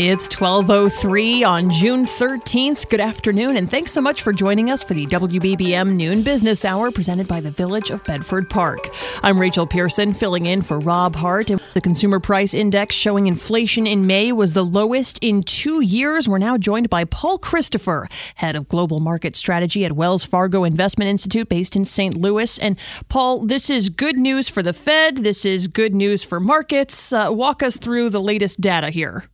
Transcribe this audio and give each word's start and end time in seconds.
It's 0.00 0.28
12:03 0.28 1.42
on 1.44 1.70
June 1.70 2.04
13th. 2.04 2.88
Good 2.88 3.00
afternoon 3.00 3.56
and 3.56 3.68
thanks 3.68 3.90
so 3.90 4.00
much 4.00 4.22
for 4.22 4.32
joining 4.32 4.70
us 4.70 4.80
for 4.80 4.94
the 4.94 5.06
WBBM 5.06 5.96
Noon 5.96 6.22
Business 6.22 6.64
Hour 6.64 6.92
presented 6.92 7.26
by 7.26 7.40
the 7.40 7.50
Village 7.50 7.90
of 7.90 8.04
Bedford 8.04 8.48
Park. 8.48 8.90
I'm 9.24 9.40
Rachel 9.40 9.66
Pearson 9.66 10.14
filling 10.14 10.46
in 10.46 10.62
for 10.62 10.78
Rob 10.78 11.16
Hart. 11.16 11.50
The 11.74 11.80
consumer 11.80 12.20
price 12.20 12.54
index 12.54 12.94
showing 12.94 13.26
inflation 13.26 13.88
in 13.88 14.06
May 14.06 14.30
was 14.30 14.52
the 14.52 14.64
lowest 14.64 15.18
in 15.20 15.42
2 15.42 15.80
years. 15.80 16.28
We're 16.28 16.38
now 16.38 16.58
joined 16.58 16.88
by 16.88 17.04
Paul 17.04 17.36
Christopher, 17.36 18.06
head 18.36 18.54
of 18.54 18.68
global 18.68 19.00
market 19.00 19.34
strategy 19.34 19.84
at 19.84 19.90
Wells 19.90 20.22
Fargo 20.22 20.62
Investment 20.62 21.08
Institute 21.08 21.48
based 21.48 21.74
in 21.74 21.84
St. 21.84 22.16
Louis. 22.16 22.56
And 22.60 22.76
Paul, 23.08 23.40
this 23.46 23.68
is 23.68 23.88
good 23.88 24.16
news 24.16 24.48
for 24.48 24.62
the 24.62 24.72
Fed. 24.72 25.24
This 25.24 25.44
is 25.44 25.66
good 25.66 25.92
news 25.92 26.22
for 26.22 26.38
markets. 26.38 27.12
Uh, 27.12 27.30
walk 27.32 27.64
us 27.64 27.76
through 27.76 28.10
the 28.10 28.22
latest 28.22 28.60
data 28.60 28.90
here. 28.90 29.24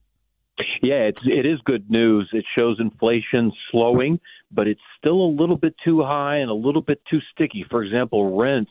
Yeah, 0.84 1.08
it's 1.08 1.20
it 1.24 1.46
is 1.46 1.58
good 1.64 1.90
news. 1.90 2.28
It 2.32 2.44
shows 2.54 2.76
inflation 2.78 3.50
slowing, 3.70 4.20
but 4.52 4.68
it's 4.68 4.82
still 4.98 5.22
a 5.22 5.32
little 5.40 5.56
bit 5.56 5.74
too 5.82 6.02
high 6.02 6.36
and 6.36 6.50
a 6.50 6.54
little 6.54 6.82
bit 6.82 7.00
too 7.10 7.20
sticky. 7.32 7.64
For 7.70 7.82
example, 7.82 8.38
rents 8.38 8.70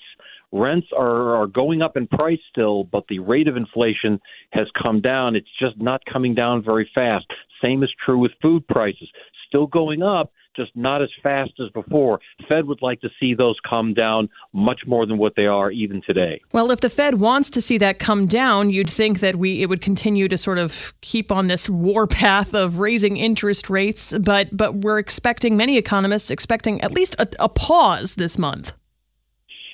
rents 0.52 0.88
are, 0.95 1.36
are 1.36 1.48
going 1.48 1.81
up 1.81 1.98
in 1.98 2.05
price 2.05 2.39
still, 2.52 2.84
but 2.84 3.05
the 3.09 3.17
rate 3.17 3.48
of 3.48 3.58
inflation 3.58 4.20
has 4.52 4.67
come 4.81 5.02
down. 5.02 5.36
It's 5.36 5.49
just 5.59 5.81
not 5.81 6.02
coming 6.05 6.36
down 6.36 6.63
very 6.63 6.88
fast. 6.94 7.25
Same 7.64 7.81
is 7.81 7.89
true 8.05 8.20
with 8.20 8.31
food 8.44 8.67
prices. 8.67 9.09
Still 9.48 9.66
going 9.66 10.03
up, 10.03 10.31
just 10.56 10.72
not 10.76 11.02
as 11.02 11.09
fast 11.22 11.52
as 11.59 11.70
before. 11.70 12.20
Fed 12.48 12.66
would 12.66 12.82
like 12.82 13.02
to 13.02 13.09
see 13.20 13.34
those 13.34 13.56
come 13.68 13.94
down 13.94 14.30
much 14.54 14.82
more 14.86 15.06
than 15.06 15.18
what 15.18 15.36
they 15.36 15.45
are 15.45 15.72
even 15.72 16.02
today. 16.06 16.42
Well, 16.52 16.72
if 16.72 16.82
the 16.82 16.90
Fed 16.90 17.20
wants 17.20 17.50
to 17.52 17.62
see 17.62 17.78
that 17.80 18.00
come 18.00 18.28
down, 18.28 18.70
you'd 18.70 18.90
think 18.90 19.20
that 19.20 19.36
we 19.36 19.62
it 19.62 19.70
would 19.70 19.82
continue 19.82 20.28
to 20.28 20.38
sort 20.38 20.58
of 20.58 20.94
keep 21.02 21.32
on 21.32 21.48
this 21.48 21.70
war 21.70 22.08
path 22.08 22.54
of 22.54 22.80
raising 22.80 23.18
interest 23.18 23.70
rates, 23.70 24.18
but 24.20 24.56
but 24.56 24.76
we're 24.76 25.00
expecting 25.00 25.58
many 25.58 25.78
economists 25.78 26.30
expecting 26.30 26.82
at 26.82 26.92
least 26.92 27.16
a, 27.20 27.28
a 27.40 27.50
pause 27.50 28.16
this 28.16 28.38
month. 28.38 28.73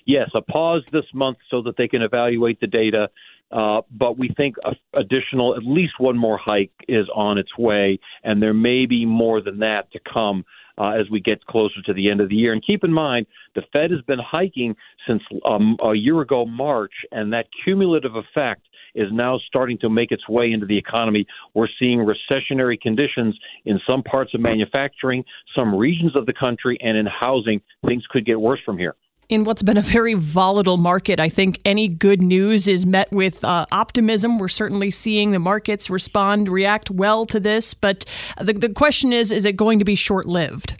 Yes, 0.06 0.32
a 0.34 0.42
pause 0.42 0.84
this 0.92 1.06
month 1.14 1.38
so 1.52 1.62
that 1.62 1.78
they 1.78 1.88
can 1.88 2.02
evaluate 2.02 2.60
the 2.60 2.68
data. 2.68 3.10
Uh, 3.52 3.82
but 3.92 4.18
we 4.18 4.30
think 4.30 4.56
a, 4.64 4.76
additional, 4.94 5.56
at 5.56 5.64
least 5.64 5.94
one 6.00 6.18
more 6.18 6.38
hike 6.38 6.72
is 6.88 7.08
on 7.16 7.38
its 7.38 7.58
way, 7.58 8.00
and 8.24 8.42
there 8.42 8.54
may 8.54 8.86
be 8.86 9.06
more 9.06 9.42
than 9.42 9.60
that 9.60 9.92
to 9.92 10.00
come 10.12 10.46
uh, 10.80 10.92
as 10.92 11.10
we 11.12 11.20
get 11.20 11.46
closer 11.46 11.82
to 11.86 11.94
the 11.94 12.10
end 12.10 12.22
of 12.22 12.30
the 12.30 12.36
year. 12.36 12.54
And 12.54 12.66
keep 12.66 12.84
in 12.84 12.94
mind, 12.94 13.28
the 13.56 13.62
Fed 13.74 13.92
has 13.92 14.02
been 14.02 14.20
hiking 14.20 14.76
since 15.08 15.22
um, 15.46 15.78
a 15.84 15.94
year 15.94 16.22
ago, 16.22 16.46
March, 16.46 16.94
and 17.12 17.32
that 17.34 17.48
cumulative 17.64 18.16
effect 18.16 18.62
is 18.96 19.08
now 19.12 19.40
starting 19.48 19.78
to 19.80 19.90
make 19.90 20.12
its 20.12 20.28
way 20.28 20.52
into 20.52 20.66
the 20.66 20.78
economy. 20.78 21.26
We're 21.54 21.68
seeing 21.78 22.00
recessionary 22.00 22.80
conditions 22.80 23.38
in 23.66 23.80
some 23.88 24.02
parts 24.04 24.34
of 24.34 24.42
manufacturing, 24.42 25.24
some 25.56 25.76
regions 25.76 26.16
of 26.16 26.26
the 26.26 26.34
country, 26.34 26.78
and 26.82 26.98
in 26.98 27.06
housing. 27.06 27.62
Things 27.86 28.04
could 28.10 28.26
get 28.26 28.40
worse 28.40 28.60
from 28.66 28.78
here 28.78 28.96
in 29.30 29.44
what's 29.44 29.62
been 29.62 29.78
a 29.78 29.82
very 29.82 30.16
volatile 30.16 30.78
market. 30.78 31.20
I 31.20 31.30
think 31.30 31.62
any 31.64 31.88
good 31.88 32.22
news 32.22 32.68
is 32.68 32.86
met 32.86 33.12
with 33.12 33.44
uh, 33.44 33.68
optimism. 33.72 34.40
We're 34.40 34.48
certainly 34.48 34.92
seeing 34.92 35.32
the 35.32 35.40
markets 35.40 35.90
respond, 35.90 36.50
react 36.50 36.90
well 36.90 37.26
to 37.28 37.40
this. 37.40 37.74
But 37.74 38.06
the, 38.42 38.54
the 38.54 38.70
question 38.70 39.14
is 39.14 39.32
is 39.32 39.46
it 39.46 39.56
going 39.56 39.80
to 39.80 39.86
be 39.86 39.96
short 39.96 40.26
lived? 40.26 40.76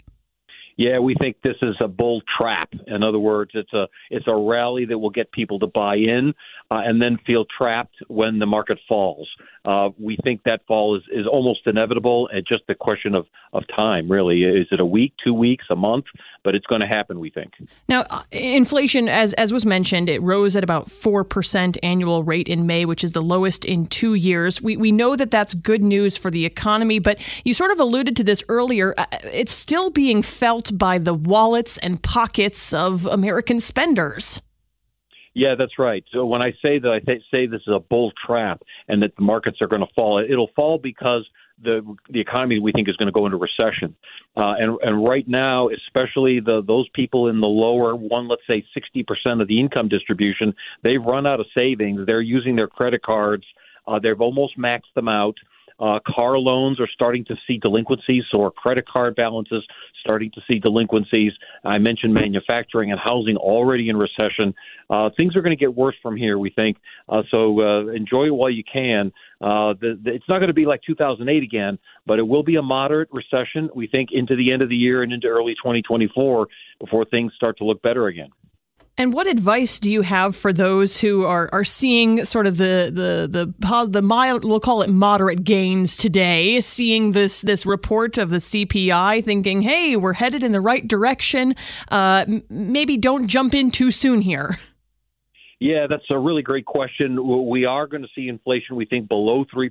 Yeah, 0.76 0.98
we 0.98 1.14
think 1.14 1.36
this 1.42 1.56
is 1.60 1.76
a 1.80 1.88
bull 1.88 2.22
trap. 2.38 2.70
In 2.86 3.02
other 3.02 3.18
words, 3.18 3.50
it's 3.54 3.72
a 3.72 3.86
it's 4.10 4.26
a 4.26 4.34
rally 4.34 4.86
that 4.86 4.98
will 4.98 5.10
get 5.10 5.30
people 5.30 5.58
to 5.58 5.66
buy 5.66 5.96
in 5.96 6.32
uh, 6.70 6.80
and 6.84 7.02
then 7.02 7.18
feel 7.26 7.44
trapped 7.44 7.96
when 8.08 8.38
the 8.38 8.46
market 8.46 8.78
falls. 8.88 9.28
Uh, 9.64 9.90
we 9.98 10.16
think 10.22 10.42
that 10.44 10.60
fall 10.66 10.96
is, 10.96 11.02
is 11.12 11.26
almost 11.26 11.60
inevitable. 11.66 12.30
It's 12.32 12.48
just 12.48 12.62
a 12.68 12.74
question 12.74 13.14
of, 13.14 13.26
of 13.52 13.64
time, 13.74 14.10
really. 14.10 14.44
Is 14.44 14.68
it 14.70 14.80
a 14.80 14.86
week, 14.86 15.12
two 15.22 15.34
weeks, 15.34 15.66
a 15.68 15.76
month? 15.76 16.04
But 16.44 16.54
it's 16.54 16.66
going 16.66 16.80
to 16.80 16.86
happen, 16.86 17.18
we 17.18 17.28
think. 17.28 17.52
Now, 17.88 18.06
uh, 18.08 18.22
inflation, 18.30 19.08
as, 19.08 19.32
as 19.34 19.52
was 19.52 19.66
mentioned, 19.66 20.08
it 20.08 20.22
rose 20.22 20.56
at 20.56 20.64
about 20.64 20.86
4% 20.86 21.76
annual 21.82 22.22
rate 22.22 22.48
in 22.48 22.66
May, 22.66 22.84
which 22.84 23.04
is 23.04 23.12
the 23.12 23.22
lowest 23.22 23.64
in 23.64 23.84
two 23.86 24.14
years. 24.14 24.62
We, 24.62 24.76
we 24.76 24.92
know 24.92 25.16
that 25.16 25.30
that's 25.30 25.54
good 25.54 25.82
news 25.82 26.16
for 26.16 26.30
the 26.30 26.46
economy, 26.46 27.00
but 27.00 27.18
you 27.44 27.52
sort 27.52 27.72
of 27.72 27.80
alluded 27.80 28.16
to 28.16 28.24
this 28.24 28.42
earlier. 28.48 28.94
Uh, 28.96 29.06
it's 29.24 29.52
still 29.52 29.90
being 29.90 30.22
felt 30.22 30.76
by 30.78 30.98
the 30.98 31.14
wallets 31.14 31.78
and 31.78 32.02
pockets 32.02 32.72
of 32.72 33.04
American 33.06 33.60
spenders. 33.60 34.40
Yeah, 35.34 35.54
that's 35.56 35.78
right. 35.78 36.04
So 36.12 36.26
when 36.26 36.42
I 36.42 36.50
say 36.60 36.78
that, 36.80 36.90
I 36.90 36.98
th- 36.98 37.22
say 37.30 37.46
this 37.46 37.60
is 37.66 37.72
a 37.72 37.78
bull 37.78 38.12
trap 38.26 38.62
and 38.88 39.02
that 39.02 39.14
the 39.16 39.22
markets 39.22 39.58
are 39.60 39.68
going 39.68 39.82
to 39.82 39.92
fall. 39.94 40.18
It'll 40.18 40.50
fall 40.56 40.78
because 40.78 41.24
the 41.62 41.82
the 42.08 42.20
economy 42.20 42.58
we 42.58 42.72
think 42.72 42.88
is 42.88 42.96
going 42.96 43.06
to 43.06 43.12
go 43.12 43.26
into 43.26 43.38
recession. 43.38 43.94
Uh, 44.36 44.54
and 44.58 44.78
and 44.82 45.04
right 45.04 45.28
now, 45.28 45.68
especially 45.68 46.40
the 46.40 46.62
those 46.66 46.88
people 46.94 47.28
in 47.28 47.40
the 47.40 47.46
lower 47.46 47.94
one, 47.94 48.28
let's 48.28 48.42
say 48.48 48.64
sixty 48.74 49.02
percent 49.02 49.40
of 49.40 49.48
the 49.48 49.60
income 49.60 49.88
distribution, 49.88 50.54
they've 50.82 51.02
run 51.02 51.26
out 51.26 51.38
of 51.38 51.46
savings. 51.54 52.06
They're 52.06 52.20
using 52.20 52.56
their 52.56 52.68
credit 52.68 53.02
cards. 53.02 53.44
Uh, 53.86 53.98
they've 53.98 54.20
almost 54.20 54.58
maxed 54.58 54.92
them 54.94 55.08
out. 55.08 55.36
Uh, 55.80 55.98
car 56.06 56.38
loans 56.38 56.78
are 56.78 56.88
starting 56.92 57.24
to 57.24 57.34
see 57.46 57.58
delinquencies, 57.58 58.24
so 58.30 58.42
our 58.42 58.50
credit 58.50 58.86
card 58.86 59.16
balances 59.16 59.64
starting 60.00 60.30
to 60.32 60.40
see 60.46 60.58
delinquencies. 60.58 61.32
I 61.64 61.78
mentioned 61.78 62.12
manufacturing 62.12 62.90
and 62.90 63.00
housing 63.00 63.36
already 63.36 63.88
in 63.88 63.96
recession. 63.96 64.54
Uh, 64.88 65.10
things 65.16 65.36
are 65.36 65.42
going 65.42 65.56
to 65.56 65.60
get 65.60 65.74
worse 65.74 65.94
from 66.02 66.16
here, 66.16 66.38
we 66.38 66.50
think. 66.50 66.76
Uh, 67.08 67.22
so 67.30 67.60
uh, 67.60 67.86
enjoy 67.92 68.26
it 68.26 68.34
while 68.34 68.50
you 68.50 68.64
can. 68.64 69.12
Uh, 69.40 69.74
the, 69.80 69.98
the, 70.02 70.12
it's 70.12 70.28
not 70.28 70.38
going 70.38 70.48
to 70.48 70.54
be 70.54 70.66
like 70.66 70.80
2008 70.86 71.42
again, 71.42 71.78
but 72.06 72.18
it 72.18 72.26
will 72.26 72.42
be 72.42 72.56
a 72.56 72.62
moderate 72.62 73.08
recession, 73.12 73.70
we 73.74 73.86
think, 73.86 74.10
into 74.12 74.36
the 74.36 74.52
end 74.52 74.62
of 74.62 74.68
the 74.68 74.76
year 74.76 75.02
and 75.02 75.12
into 75.12 75.26
early 75.26 75.54
2024 75.54 76.46
before 76.78 77.04
things 77.06 77.32
start 77.34 77.56
to 77.58 77.64
look 77.64 77.80
better 77.82 78.08
again. 78.08 78.28
And 79.00 79.14
what 79.14 79.26
advice 79.26 79.78
do 79.78 79.90
you 79.90 80.02
have 80.02 80.36
for 80.36 80.52
those 80.52 80.98
who 80.98 81.24
are, 81.24 81.48
are 81.54 81.64
seeing 81.64 82.22
sort 82.26 82.46
of 82.46 82.58
the 82.58 82.90
the 82.92 83.54
the 83.58 83.86
the 83.88 84.02
mild 84.02 84.44
we'll 84.44 84.60
call 84.60 84.82
it 84.82 84.90
moderate 84.90 85.42
gains 85.42 85.96
today, 85.96 86.60
seeing 86.60 87.12
this 87.12 87.40
this 87.40 87.64
report 87.64 88.18
of 88.18 88.28
the 88.28 88.36
CPI, 88.36 89.24
thinking, 89.24 89.62
hey, 89.62 89.96
we're 89.96 90.12
headed 90.12 90.44
in 90.44 90.52
the 90.52 90.60
right 90.60 90.86
direction. 90.86 91.54
Uh, 91.90 92.26
maybe 92.50 92.98
don't 92.98 93.26
jump 93.26 93.54
in 93.54 93.70
too 93.70 93.90
soon 93.90 94.20
here. 94.20 94.58
Yeah, 95.62 95.86
that's 95.90 96.10
a 96.10 96.18
really 96.18 96.40
great 96.40 96.64
question. 96.64 97.48
We 97.48 97.66
are 97.66 97.86
going 97.86 98.02
to 98.02 98.08
see 98.14 98.28
inflation, 98.28 98.76
we 98.76 98.86
think, 98.86 99.08
below 99.08 99.44
3% 99.44 99.70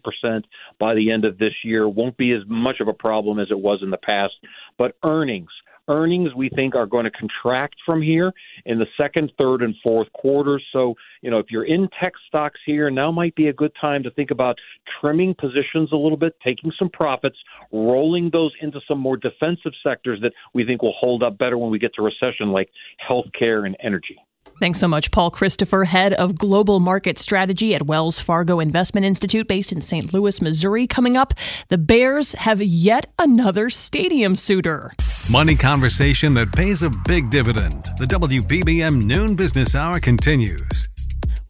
by 0.79 0.94
the 0.94 1.11
end 1.11 1.25
of 1.25 1.40
this 1.40 1.53
year. 1.63 1.90
Won't 1.90 2.16
be 2.16 2.31
as 2.31 2.44
much 2.47 2.79
of 2.79 2.88
a 2.88 2.94
problem 2.94 3.40
as 3.40 3.47
it 3.50 3.59
was 3.59 3.79
in 3.81 3.90
the 3.90 3.97
past. 3.97 4.35
But 4.78 4.96
earnings, 5.03 5.50
earnings 5.90 6.34
we 6.36 6.50
think 6.50 6.76
are 6.76 6.86
going 6.86 7.04
to 7.04 7.12
contract 7.12 7.76
from 7.86 8.02
here 8.02 8.32
in 8.66 8.80
the 8.80 8.86
second, 8.96 9.32
third, 9.38 9.62
and 9.62 9.76
fourth 9.84 10.12
quarters. 10.14 10.64
So, 10.72 10.96
you 11.22 11.30
know, 11.30 11.40
if 11.40 11.48
you're 11.50 11.66
in 11.66 11.90
tech 12.00 12.14
stocks 12.28 12.60
here, 12.66 12.90
now 12.90 13.12
might 13.12 13.36
be 13.36 13.48
a 13.48 13.54
good 13.54 13.74
time 13.82 14.04
to 14.04 14.12
think 14.12 14.32
about 14.32 14.58
trimming 15.02 15.36
positions 15.36 15.92
a 15.92 15.98
little 15.98 16.18
bit, 16.18 16.36
taking 16.44 16.72
some 16.78 16.90
profits, 16.90 17.38
rolling 17.72 18.30
those 18.32 18.52
into 18.62 18.80
some 18.88 19.00
more 19.00 19.18
defensive 19.18 19.74
sectors 19.84 20.20
that 20.22 20.32
we 20.54 20.66
think 20.66 20.82
will 20.82 20.96
hold 20.98 21.24
up 21.24 21.38
better 21.38 21.58
when 21.58 21.72
we 21.72 21.80
get 21.80 21.94
to 21.96 22.02
recession, 22.02 22.52
like 22.52 22.70
healthcare 23.10 23.66
and 23.66 23.76
energy. 23.84 24.18
Thanks 24.60 24.80
so 24.80 24.90
much, 24.90 25.12
Paul 25.12 25.32
Christopher, 25.32 25.86
head 25.86 26.12
of 26.14 26.38
global 26.38 26.82
market 26.82 27.18
strategy 27.18 27.74
at 27.74 27.86
Wells 27.86 28.20
Fargo 28.20 28.59
Investment 28.59 29.06
Institute 29.06 29.47
based 29.47 29.72
in 29.72 29.80
St. 29.80 30.14
Louis, 30.14 30.41
Missouri. 30.41 30.86
Coming 30.86 31.16
up, 31.16 31.34
the 31.70 31.78
Bears 31.78 32.34
have 32.34 32.62
yet 32.62 33.06
another 33.18 33.70
stadium 33.70 34.36
suitor. 34.36 34.91
Money 35.32 35.56
conversation 35.56 36.34
that 36.34 36.52
pays 36.52 36.84
a 36.84 36.90
big 37.06 37.30
dividend. 37.30 37.86
The 38.00 38.06
WBBM 38.06 39.02
Noon 39.03 39.36
Business 39.36 39.76
Hour 39.76 40.02
continues. 40.02 40.90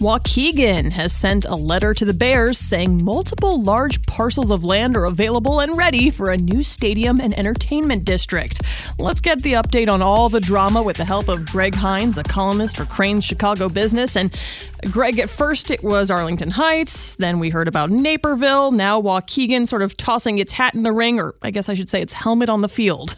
Waukegan 0.02 0.94
has 0.94 1.12
sent 1.12 1.44
a 1.44 1.56
letter 1.56 1.94
to 1.94 2.06
the 2.06 2.14
Bears 2.14 2.58
saying 2.58 3.04
multiple 3.04 3.62
large 3.62 4.02
parcels 4.06 4.50
of 4.50 4.64
land 4.64 4.96
are 4.96 5.04
available 5.04 5.60
and 5.60 5.78
ready 5.78 6.10
for 6.10 6.32
a 6.32 6.38
new 6.38 6.64
stadium 6.64 7.20
and 7.20 7.38
entertainment 7.38 8.06
district. 8.06 8.62
Let's 8.98 9.20
get 9.20 9.44
the 9.44 9.54
update 9.54 9.90
on 9.90 10.02
all 10.02 10.30
the 10.30 10.40
drama 10.40 10.82
with 10.82 10.96
the 10.96 11.04
help 11.04 11.28
of 11.28 11.46
Greg 11.48 11.76
Hinz, 11.76 12.18
a 12.18 12.24
columnist 12.24 12.78
for 12.78 12.86
Crain's 12.86 13.26
Chicago 13.26 13.68
Business. 13.68 14.16
And 14.16 14.34
Greg, 14.90 15.20
at 15.20 15.30
first 15.30 15.70
it 15.70 15.84
was 15.84 16.10
Arlington 16.10 16.52
Heights, 16.52 17.16
then 17.16 17.38
we 17.38 17.50
heard 17.50 17.68
about 17.68 17.90
Naperville, 17.90 18.72
now 18.72 19.02
Waukegan 19.02 19.68
sort 19.68 19.82
of 19.82 19.98
tossing 19.98 20.38
its 20.38 20.54
hat 20.54 20.76
in 20.76 20.84
the 20.84 20.94
ring, 20.94 21.20
or 21.20 21.36
I 21.42 21.52
guess 21.52 21.68
I 21.68 21.74
should 21.74 21.90
say 21.90 22.02
its 22.02 22.14
helmet 22.14 22.48
on 22.48 22.62
the 22.62 22.70
field. 22.70 23.18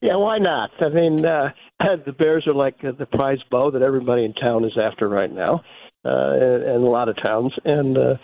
Yeah, 0.00 0.14
why 0.14 0.38
not? 0.38 0.70
I 0.80 0.88
mean, 0.90 1.26
uh, 1.26 1.50
the 2.06 2.12
Bears 2.12 2.46
are 2.46 2.54
like 2.54 2.80
the 2.80 3.06
prize 3.06 3.38
beau 3.50 3.70
that 3.70 3.82
everybody 3.82 4.24
in 4.24 4.34
town 4.34 4.64
is 4.64 4.76
after 4.80 5.08
right 5.08 5.32
now. 5.32 5.62
uh, 6.04 6.34
in, 6.34 6.62
in 6.62 6.82
a 6.82 6.88
lot 6.90 7.08
of 7.08 7.16
towns, 7.20 7.52
and 7.64 7.96
uh, 7.98 8.14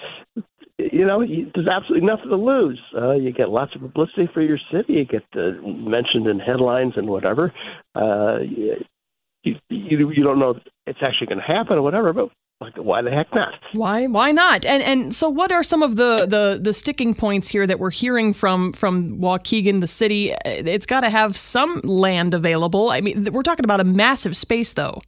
you 0.78 1.04
know, 1.06 1.20
you, 1.20 1.50
there's 1.54 1.68
absolutely 1.68 2.06
nothing 2.06 2.28
to 2.30 2.36
lose. 2.36 2.80
Uh, 2.96 3.12
you 3.12 3.32
get 3.32 3.48
lots 3.48 3.74
of 3.74 3.80
publicity 3.80 4.28
for 4.32 4.42
your 4.42 4.58
city. 4.72 4.94
You 4.94 5.04
get 5.04 5.24
uh, 5.36 5.60
mentioned 5.66 6.26
in 6.26 6.38
headlines 6.38 6.94
and 6.96 7.08
whatever. 7.08 7.52
Uh, 7.94 8.38
you, 8.40 9.54
you 9.68 10.10
you 10.10 10.22
don't 10.22 10.38
know 10.38 10.58
it's 10.86 10.98
actually 11.02 11.26
going 11.26 11.38
to 11.38 11.44
happen 11.44 11.76
or 11.76 11.82
whatever, 11.82 12.12
but 12.12 12.28
like, 12.60 12.76
why 12.76 13.02
the 13.02 13.10
heck 13.10 13.34
not? 13.34 13.54
Why 13.72 14.06
why 14.06 14.32
not? 14.32 14.64
And 14.64 14.82
and 14.82 15.14
so 15.14 15.28
what 15.28 15.52
are 15.52 15.62
some 15.62 15.82
of 15.82 15.96
the 15.96 16.26
the 16.26 16.58
the 16.60 16.72
sticking 16.72 17.14
points 17.14 17.48
here 17.48 17.66
that 17.66 17.78
we're 17.78 17.90
hearing 17.90 18.32
from 18.32 18.72
from 18.72 19.18
Waukegan, 19.18 19.80
the 19.80 19.86
city? 19.86 20.32
Uh, 20.32 20.38
it's 20.44 20.86
got 20.86 21.00
to 21.00 21.10
have 21.10 21.36
some 21.36 21.80
land 21.82 22.32
available. 22.32 22.90
I 22.90 23.00
mean, 23.00 23.28
we're 23.32 23.42
talking 23.42 23.64
about 23.64 23.80
a 23.80 23.84
massive 23.84 24.36
space, 24.36 24.72
though. 24.72 25.02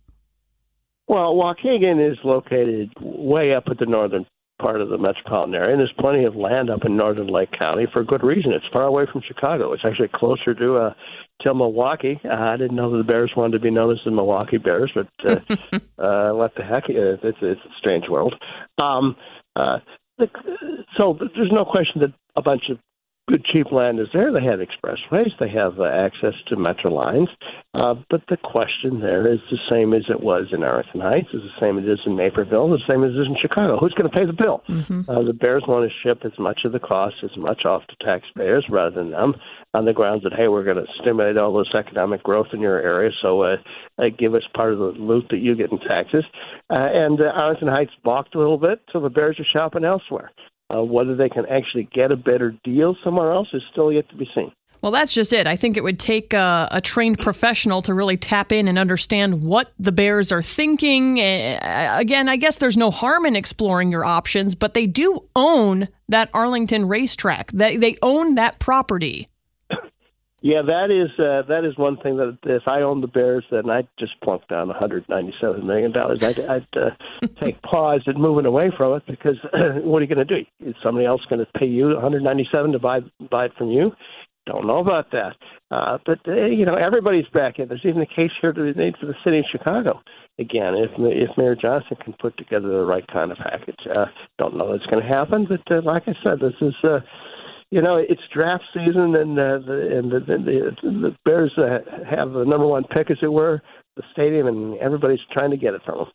Well, 1.09 1.35
Waukegan 1.35 2.11
is 2.11 2.19
located 2.25 2.91
way 3.01 3.55
up 3.55 3.65
at 3.71 3.79
the 3.79 3.87
northern 3.87 4.27
part 4.59 4.81
of 4.81 4.89
the 4.89 4.99
metropolitan 4.99 5.55
area, 5.55 5.73
and 5.73 5.81
there's 5.81 5.93
plenty 5.99 6.25
of 6.25 6.35
land 6.35 6.71
up 6.71 6.85
in 6.85 6.97
northern 6.97 7.27
Lake 7.27 7.51
County 7.59 7.87
for 7.93 8.03
good 8.05 8.23
reason. 8.23 8.53
It's 8.53 8.65
far 8.73 8.85
away 8.85 9.05
from 9.11 9.23
Chicago. 9.27 9.73
It's 9.73 9.85
actually 9.85 10.09
closer 10.15 10.55
to 10.55 10.77
uh, 10.77 10.95
to 11.43 11.55
Milwaukee. 11.55 12.21
Uh, 12.25 12.35
I 12.35 12.57
didn't 12.57 12.77
know 12.77 12.91
that 12.91 12.99
the 12.99 13.05
Bears 13.05 13.33
wanted 13.37 13.59
to 13.59 13.63
be 13.63 13.71
known 13.71 13.93
as 13.93 13.99
the 14.05 14.11
Milwaukee 14.11 14.59
Bears, 14.59 14.93
but 14.95 15.09
uh, 15.29 15.37
uh, 16.03 16.33
what 16.33 16.55
the 16.57 16.65
heck? 16.65 16.85
It's, 16.89 17.23
it's 17.23 17.41
a 17.43 17.79
strange 17.79 18.09
world. 18.09 18.35
Um, 18.79 19.17
uh, 19.55 19.79
the, 20.19 20.29
so 20.97 21.19
there's 21.35 21.53
no 21.53 21.65
question 21.65 22.01
that 22.01 22.13
a 22.37 22.43
bunch 22.43 22.65
of 22.71 22.79
good 23.29 23.45
cheap 23.45 23.73
land 23.73 23.99
is 23.99 24.07
there. 24.13 24.33
They 24.33 24.45
have 24.45 24.61
expressways. 24.61 25.31
They 25.41 25.51
have 25.51 25.81
uh, 25.81 25.85
access 25.85 26.35
to 26.49 26.57
metro 26.57 26.93
lines. 26.93 27.29
Uh, 27.75 27.95
but 28.09 28.23
the 28.29 28.37
question 28.37 29.01
there 29.01 29.31
is 29.31 29.41
the 29.51 29.59
same 29.71 29.93
as 29.93 30.05
it 30.09 30.21
was 30.21 30.47
in 30.53 30.63
Arlington 30.63 31.01
Heights, 31.01 31.29
is 31.35 31.43
the 31.43 31.61
same 31.61 31.79
as 31.79 31.85
it 31.85 31.91
is 31.91 32.01
in 32.07 32.17
Naperville, 32.17 32.71
the 32.71 32.79
same 32.89 33.03
as 33.05 33.11
it 33.11 33.21
is 33.21 33.27
in 33.27 33.37
Chicago. 33.41 33.79
Who's 33.79 33.95
going 33.95 34.11
to 34.11 34.17
pay 34.17 34.25
the 34.25 34.33
bill? 34.33 34.63
Mm-hmm. 34.69 35.11
Uh, 35.11 35.23
the 35.25 35.33
Bears 35.33 35.65
want 35.67 35.91
to 35.91 35.95
ship 36.03 36.23
as 36.25 36.39
much 36.39 36.61
of 36.65 36.73
the 36.73 36.79
cost 36.79 37.17
as 37.25 37.37
much 37.37 37.65
off 37.65 37.83
to 37.89 38.05
taxpayers 38.05 38.67
rather 38.71 38.95
than 38.95 39.11
them 39.11 39.35
on 39.75 39.85
the 39.85 39.93
grounds 39.93 40.23
that 40.23 40.33
hey, 40.33 40.49
we're 40.49 40.65
going 40.65 40.79
to 40.79 40.87
stimulate 41.01 41.37
all 41.37 41.57
this 41.59 41.75
economic 41.75 42.23
growth 42.23 42.49
in 42.53 42.61
your 42.61 42.81
area, 42.81 43.11
so 43.21 43.43
uh, 43.43 43.57
uh, 43.99 44.05
give 44.19 44.35
us 44.35 44.43
part 44.55 44.73
of 44.73 44.79
the 44.79 44.95
loot 44.99 45.27
that 45.31 45.39
you 45.39 45.55
get 45.55 45.73
in 45.73 45.79
taxes. 45.81 46.25
Uh, 46.71 46.77
and 46.79 47.21
uh, 47.21 47.25
Arlington 47.25 47.69
Heights 47.69 47.93
balked 48.05 48.35
a 48.35 48.39
little 48.39 48.59
bit, 48.59 48.81
so 48.93 49.01
the 49.01 49.11
Bears 49.11 49.39
are 49.39 49.47
shopping 49.53 49.85
elsewhere. 49.85 50.31
Uh, 50.69 50.83
whether 50.83 51.15
they 51.15 51.29
can 51.29 51.47
actually 51.47 51.89
get 51.95 52.11
a 52.11 52.17
better 52.17 52.53
deal 52.65 52.97
somewhere 53.05 53.33
else 53.33 53.47
is 53.53 53.63
still 53.71 53.93
yet 53.93 54.09
to 54.09 54.17
be 54.17 54.29
seen. 54.35 54.51
Well, 54.83 54.93
that's 54.93 55.13
just 55.13 55.33
it. 55.33 55.47
I 55.47 55.57
think 55.57 55.77
it 55.77 55.83
would 55.83 55.99
take 55.99 56.33
a, 56.33 56.69
a, 56.71 56.81
trained 56.81 57.19
professional 57.19 57.83
to 57.83 57.95
really 57.95 58.17
tap 58.17 58.53
in 58.53 58.69
and 58.69 58.79
understand 58.79 59.43
what 59.43 59.73
the 59.79 59.93
Bears 59.93 60.31
are 60.31 60.43
thinking. 60.43 61.19
Uh, 61.19 61.97
again, 61.99 62.29
I 62.29 62.37
guess 62.37 62.57
there's 62.57 62.77
no 62.77 62.91
harm 62.91 63.27
in 63.27 63.37
exploring 63.37 63.91
your 63.91 64.05
options, 64.05 64.55
but 64.55 64.75
they 64.75 64.87
do 64.87 65.25
own 65.35 65.89
that 66.09 66.31
Arlington 66.35 66.87
racetrack. 66.87 67.51
They, 67.53 67.77
they 67.77 67.97
own 68.03 68.35
that 68.37 68.59
property. 68.59 69.29
Yeah, 70.47 70.63
that 70.63 70.93
is 70.93 71.11
uh, 71.19 71.43
that 71.49 71.65
is 71.65 71.77
one 71.77 71.97
thing 71.97 72.19
that 72.19 72.39
if 72.45 72.69
I 72.69 72.83
owned 72.83 73.03
the 73.03 73.09
Bears, 73.09 73.45
then 73.51 73.69
I'd 73.69 73.89
just 73.99 74.13
plunk 74.21 74.47
down 74.47 74.69
197 74.69 75.67
million 75.67 75.91
dollars. 75.91 76.23
I'd, 76.23 76.39
I'd 76.39 76.69
uh, 76.77 76.91
take 77.43 77.61
pause 77.63 78.03
and 78.07 78.17
moving 78.17 78.47
away 78.47 78.71
from 78.77 78.95
it 78.95 79.03
because 79.09 79.35
what 79.83 79.99
are 79.99 80.05
you 80.05 80.15
going 80.15 80.25
to 80.25 80.39
do? 80.39 80.47
Is 80.65 80.77
somebody 80.85 81.05
else 81.05 81.23
going 81.29 81.41
to 81.45 81.59
pay 81.59 81.67
you 81.67 81.87
197 81.87 82.71
to 82.71 82.79
buy 82.79 83.01
buy 83.29 83.47
it 83.47 83.55
from 83.59 83.71
you? 83.71 83.91
Don't 84.47 84.69
know 84.69 84.79
about 84.79 85.11
that. 85.11 85.35
Uh, 85.73 85.99
but 86.07 86.21
uh, 86.29 86.47
you 86.47 86.65
know, 86.65 86.77
everybody's 86.77 87.27
back 87.35 87.59
in. 87.59 87.67
There's 87.67 87.85
even 87.85 88.03
a 88.03 88.07
case 88.07 88.31
here 88.41 88.53
to 88.53 88.73
be 88.73 88.79
made 88.79 88.95
for 89.01 89.07
the 89.07 89.17
city 89.25 89.41
of 89.41 89.47
Chicago. 89.51 90.01
Again, 90.39 90.75
if 90.77 90.93
if 90.97 91.37
Mayor 91.37 91.57
Johnson 91.57 91.97
can 92.05 92.15
put 92.21 92.37
together 92.39 92.69
the 92.69 92.85
right 92.85 93.07
kind 93.09 93.33
of 93.33 93.39
package, 93.39 93.81
uh, 93.93 94.05
don't 94.39 94.57
know 94.57 94.75
it's 94.75 94.87
going 94.87 95.03
to 95.03 95.09
happen. 95.09 95.49
But 95.49 95.69
uh, 95.75 95.83
like 95.83 96.05
I 96.07 96.15
said, 96.23 96.39
this 96.39 96.55
is. 96.61 96.75
Uh, 96.85 97.01
you 97.77 97.83
know, 97.83 97.97
it's 97.97 98.23
draft 98.33 98.65
season, 98.73 99.15
and 99.15 99.39
uh, 99.39 99.59
the 99.59 99.99
and 99.99 100.11
the, 100.11 100.21
the, 100.21 100.77
the 100.83 101.17
Bears 101.27 101.53
uh, 101.59 101.81
have 102.09 102.31
the 102.33 102.43
number 102.47 102.67
one 102.67 102.85
pick, 102.85 103.11
as 103.11 103.19
it 103.21 103.31
were, 103.31 103.61
the 103.97 104.03
stadium, 104.13 104.47
and 104.47 104.79
everybody's 104.79 105.21
trying 105.31 105.51
to 105.51 105.59
get 105.59 105.75
it 105.75 105.83
from 105.85 105.99
them. 105.99 106.07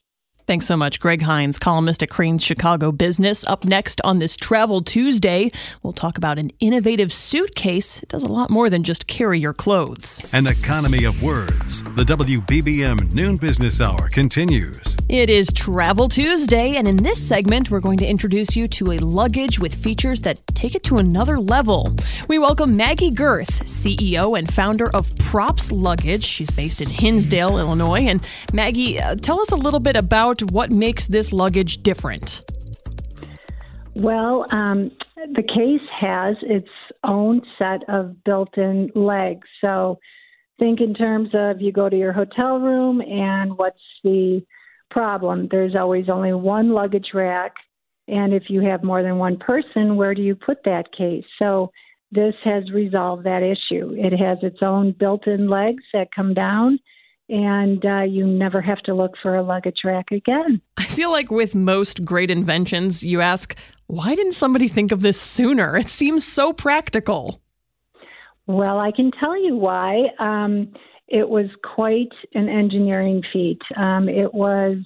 Thanks 0.48 0.66
so 0.66 0.76
much, 0.76 1.00
Greg 1.00 1.22
Hinz, 1.22 1.60
columnist 1.60 2.02
at 2.04 2.10
Crain's 2.10 2.44
Chicago 2.44 2.92
Business. 2.92 3.46
Up 3.46 3.64
next 3.64 4.02
on 4.04 4.20
this 4.20 4.36
Travel 4.36 4.82
Tuesday, 4.82 5.52
we'll 5.84 5.94
talk 5.94 6.18
about 6.18 6.40
an 6.40 6.52
innovative 6.60 7.14
suitcase. 7.14 8.02
It 8.02 8.10
does 8.10 8.24
a 8.24 8.28
lot 8.28 8.50
more 8.50 8.70
than 8.70 8.84
just 8.84 9.08
carry 9.08 9.40
your 9.40 9.54
clothes. 9.54 10.22
An 10.34 10.48
economy 10.48 11.04
of 11.04 11.22
words. 11.22 11.84
The 11.96 12.04
WBBM 12.04 13.14
Noon 13.14 13.38
Business 13.38 13.80
Hour 13.80 14.10
continues. 14.10 14.98
It 15.10 15.30
is 15.30 15.52
Travel 15.54 16.10
Tuesday, 16.10 16.76
and 16.76 16.88
in 16.88 16.98
this 16.98 17.26
segment, 17.26 17.70
we're 17.70 17.80
going 17.80 18.00
to 18.00 18.08
introduce 18.08 18.56
you 18.56 18.68
to 18.70 18.94
a 18.94 18.98
luggage 19.00 19.60
with 19.60 19.76
features 19.76 20.22
that 20.22 20.42
take 20.48 20.74
it 20.76 20.84
to 20.84 20.98
another 20.98 21.38
level. 21.40 21.96
We 22.28 22.40
welcome 22.40 22.76
Maggie 22.76 23.12
Girth, 23.12 23.66
CEO 23.66 24.38
and 24.38 24.52
founder 24.52 24.90
of 24.96 25.16
Props 25.18 25.72
Luggage. 25.72 26.24
She's 26.24 26.50
based 26.50 26.82
in 26.82 26.90
Hinsdale, 26.90 27.60
Illinois. 27.60 28.02
And 28.02 28.26
Maggie, 28.54 29.00
uh, 29.00 29.16
tell 29.16 29.40
us 29.40 29.52
a 29.52 29.56
little 29.56 29.80
bit 29.80 29.96
about 29.96 30.41
what 30.44 30.70
makes 30.70 31.08
this 31.08 31.32
luggage 31.32 31.84
different. 31.84 32.42
Well, 33.96 34.46
um, 34.52 34.92
the 35.16 35.44
case 35.44 35.88
has 36.00 36.36
its 36.42 36.70
own 37.04 37.42
set 37.58 37.82
of 37.90 38.24
built 38.24 38.58
in 38.58 38.92
legs. 38.96 39.48
So 39.60 40.00
think 40.62 40.80
in 40.80 40.94
terms 40.94 41.30
of 41.34 41.60
you 41.60 41.72
go 41.72 41.90
to 41.90 41.98
your 41.98 42.14
hotel 42.14 42.60
room 42.60 43.02
and 43.02 43.58
what's 43.58 43.80
the 44.04 44.44
problem? 44.92 45.48
There's 45.50 45.76
always 45.76 46.06
only 46.08 46.34
one 46.34 46.72
luggage 46.72 47.10
rack. 47.14 47.54
And 48.08 48.34
if 48.34 48.44
you 48.48 48.62
have 48.62 48.84
more 48.84 49.02
than 49.02 49.18
one 49.18 49.38
person, 49.38 49.96
where 49.96 50.14
do 50.14 50.22
you 50.22 50.36
put 50.36 50.64
that 50.66 50.94
case? 50.96 51.24
So 51.40 51.72
this 52.12 52.36
has 52.44 52.70
resolved 52.72 53.26
that 53.26 53.42
issue. 53.42 53.94
It 53.98 54.12
has 54.18 54.38
its 54.44 54.60
own 54.62 54.94
built 54.98 55.28
in 55.28 55.50
legs 55.50 55.84
that 55.94 56.14
come 56.16 56.34
down 56.34 56.78
and 57.32 57.84
uh, 57.86 58.02
you 58.02 58.28
never 58.28 58.62
have 58.62 58.80
to 58.80 58.94
look 58.94 59.14
for 59.24 59.36
a 59.36 59.42
luggage 59.42 59.80
rack 59.86 60.12
again. 60.12 60.62
I 60.78 60.84
feel 60.84 61.12
like 61.12 61.32
with 61.32 61.56
most 61.56 62.04
great 62.04 62.30
inventions, 62.30 63.06
you 63.06 63.22
ask, 63.22 63.58
why 63.88 64.14
didn't 64.16 64.34
somebody 64.34 64.68
think 64.68 64.92
of 64.92 65.02
this 65.02 65.20
sooner? 65.20 65.78
It 65.78 65.90
seems 65.90 66.28
so 66.28 66.52
practical. 66.52 67.42
Well, 68.48 68.80
I 68.80 68.92
can 68.92 69.12
tell 69.18 69.42
you 69.42 69.56
why. 69.56 70.08
Um, 70.20 70.74
it 71.08 71.28
was 71.28 71.48
quite 71.76 72.12
an 72.34 72.50
engineering 72.50 73.22
feat. 73.32 73.62
Um, 73.78 74.10
it 74.10 74.34
was. 74.34 74.78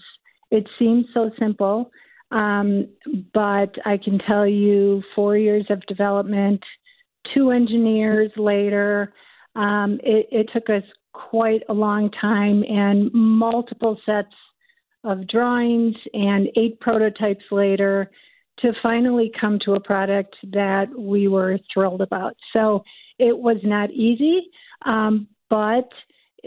It 0.52 0.68
seems 0.78 1.06
so 1.14 1.32
simple, 1.40 1.90
um, 2.32 2.88
but 3.34 3.74
I 3.84 3.98
can 3.98 4.20
tell 4.20 4.48
you, 4.48 5.02
four 5.16 5.36
years 5.36 5.66
of 5.72 5.82
development, 5.88 6.62
two 7.34 7.50
engineers 7.50 8.32
later. 8.38 9.12
Um, 9.56 10.00
it, 10.04 10.28
it, 10.32 10.50
took 10.54 10.70
us 10.70 10.84
quite 11.30 11.62
a 11.70 11.74
long 11.74 12.10
time 12.12 12.64
and 12.64 13.12
multiple 13.14 14.00
sets 14.06 14.34
of 15.04 15.28
drawings 15.28 15.96
and 16.14 16.50
eight 16.58 16.80
prototypes 16.80 17.44
later 17.52 18.10
to 18.60 18.72
finally 18.82 19.32
come 19.40 19.60
to 19.64 19.74
a 19.74 19.80
product 19.80 20.36
that 20.52 20.88
we 20.98 21.28
were 21.28 21.60
thrilled 21.74 22.02
about. 22.02 22.36
So 22.54 22.84
it 23.20 23.38
was 23.38 23.58
not 23.64 23.92
easy, 23.92 24.50
um, 24.86 25.28
but 25.50 25.90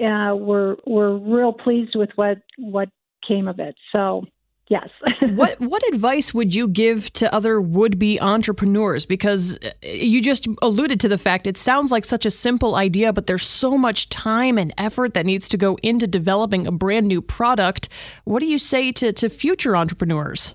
uh, 0.02 0.34
we're 0.34 0.76
we're 0.86 1.16
real 1.16 1.52
pleased 1.52 1.94
with 1.94 2.10
what 2.16 2.38
what 2.56 2.88
came 3.26 3.48
of 3.48 3.58
it. 3.58 3.74
So 3.92 4.24
Yes. 4.68 4.88
what 5.34 5.58
what 5.60 5.82
advice 5.88 6.34
would 6.34 6.54
you 6.54 6.68
give 6.68 7.10
to 7.14 7.32
other 7.34 7.60
would 7.60 7.98
be 7.98 8.20
entrepreneurs? 8.20 9.06
Because 9.06 9.58
uh, 9.64 9.70
you 9.82 10.20
just 10.20 10.46
alluded 10.60 11.00
to 11.00 11.08
the 11.08 11.18
fact 11.18 11.46
it 11.46 11.56
sounds 11.56 11.90
like 11.90 12.04
such 12.04 12.26
a 12.26 12.30
simple 12.30 12.74
idea, 12.74 13.12
but 13.12 13.26
there's 13.26 13.46
so 13.46 13.78
much 13.78 14.08
time 14.10 14.58
and 14.58 14.72
effort 14.76 15.14
that 15.14 15.24
needs 15.24 15.48
to 15.48 15.56
go 15.56 15.78
into 15.82 16.06
developing 16.06 16.66
a 16.66 16.72
brand 16.72 17.08
new 17.08 17.22
product. 17.22 17.88
What 18.24 18.40
do 18.40 18.46
you 18.46 18.58
say 18.58 18.92
to, 18.92 19.12
to 19.14 19.28
future 19.28 19.74
entrepreneurs? 19.74 20.54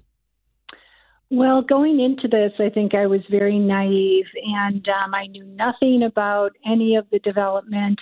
Well, 1.31 1.63
going 1.63 1.99
into 1.99 2.27
this, 2.27 2.51
I 2.59 2.69
think 2.69 2.93
I 2.93 3.07
was 3.07 3.21
very 3.31 3.57
naive 3.57 4.25
and 4.45 4.87
um, 4.87 5.15
I 5.15 5.25
knew 5.25 5.43
nothing 5.45 6.03
about 6.03 6.51
any 6.63 6.95
of 6.95 7.07
the 7.09 7.17
development. 7.19 7.99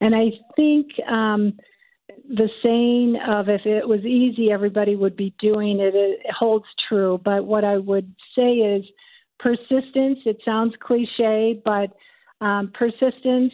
And 0.00 0.12
I 0.16 0.32
think 0.56 0.88
um, 1.08 1.52
the 2.28 2.48
saying 2.62 3.18
of 3.28 3.48
if 3.48 3.66
it 3.66 3.86
was 3.86 4.00
easy, 4.00 4.50
everybody 4.50 4.96
would 4.96 5.16
be 5.16 5.34
doing 5.40 5.78
it, 5.80 5.94
it 5.94 6.20
holds 6.30 6.64
true. 6.88 7.20
But 7.24 7.44
what 7.44 7.64
I 7.64 7.76
would 7.76 8.14
say 8.36 8.52
is 8.52 8.84
persistence. 9.38 10.20
It 10.24 10.38
sounds 10.44 10.74
cliche, 10.80 11.60
but 11.64 11.90
um, 12.40 12.72
persistence. 12.72 13.52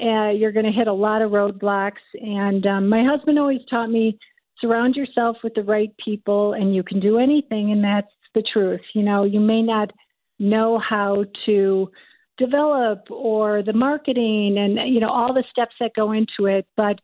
Uh, 0.00 0.30
you're 0.30 0.52
going 0.52 0.64
to 0.64 0.72
hit 0.72 0.86
a 0.86 0.92
lot 0.92 1.22
of 1.22 1.32
roadblocks. 1.32 2.04
And 2.14 2.64
um, 2.66 2.88
my 2.88 3.04
husband 3.04 3.38
always 3.38 3.60
taught 3.68 3.90
me 3.90 4.18
surround 4.60 4.94
yourself 4.94 5.36
with 5.42 5.54
the 5.54 5.62
right 5.62 5.92
people, 6.02 6.54
and 6.54 6.74
you 6.74 6.82
can 6.82 7.00
do 7.00 7.18
anything. 7.18 7.72
And 7.72 7.82
that's 7.82 8.12
the 8.34 8.42
truth. 8.52 8.80
You 8.94 9.02
know, 9.02 9.24
you 9.24 9.40
may 9.40 9.60
not 9.60 9.90
know 10.38 10.78
how 10.78 11.24
to 11.46 11.90
develop 12.38 13.10
or 13.10 13.62
the 13.64 13.72
marketing 13.72 14.56
and 14.56 14.94
you 14.94 15.00
know 15.00 15.10
all 15.10 15.34
the 15.34 15.42
steps 15.50 15.74
that 15.80 15.90
go 15.96 16.12
into 16.12 16.46
it, 16.46 16.66
but 16.76 17.00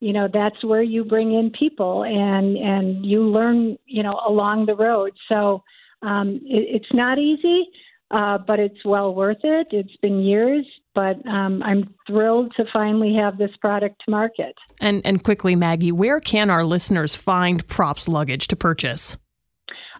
you 0.00 0.12
know 0.12 0.28
that's 0.32 0.62
where 0.64 0.82
you 0.82 1.04
bring 1.04 1.32
in 1.32 1.50
people 1.50 2.04
and 2.04 2.56
and 2.56 3.04
you 3.04 3.22
learn 3.22 3.76
you 3.86 4.02
know 4.02 4.20
along 4.26 4.66
the 4.66 4.74
road 4.74 5.12
so 5.28 5.62
um 6.02 6.40
it, 6.44 6.82
it's 6.82 6.92
not 6.94 7.18
easy 7.18 7.66
uh 8.10 8.38
but 8.38 8.58
it's 8.58 8.84
well 8.84 9.14
worth 9.14 9.38
it 9.42 9.66
it's 9.70 9.96
been 10.02 10.20
years 10.20 10.64
but 10.94 11.16
um 11.26 11.62
i'm 11.62 11.94
thrilled 12.06 12.52
to 12.56 12.64
finally 12.72 13.14
have 13.14 13.38
this 13.38 13.50
product 13.60 14.00
to 14.04 14.10
market 14.10 14.54
and 14.80 15.04
and 15.04 15.24
quickly 15.24 15.56
maggie 15.56 15.92
where 15.92 16.20
can 16.20 16.50
our 16.50 16.64
listeners 16.64 17.14
find 17.14 17.66
props 17.66 18.08
luggage 18.08 18.48
to 18.48 18.56
purchase 18.56 19.16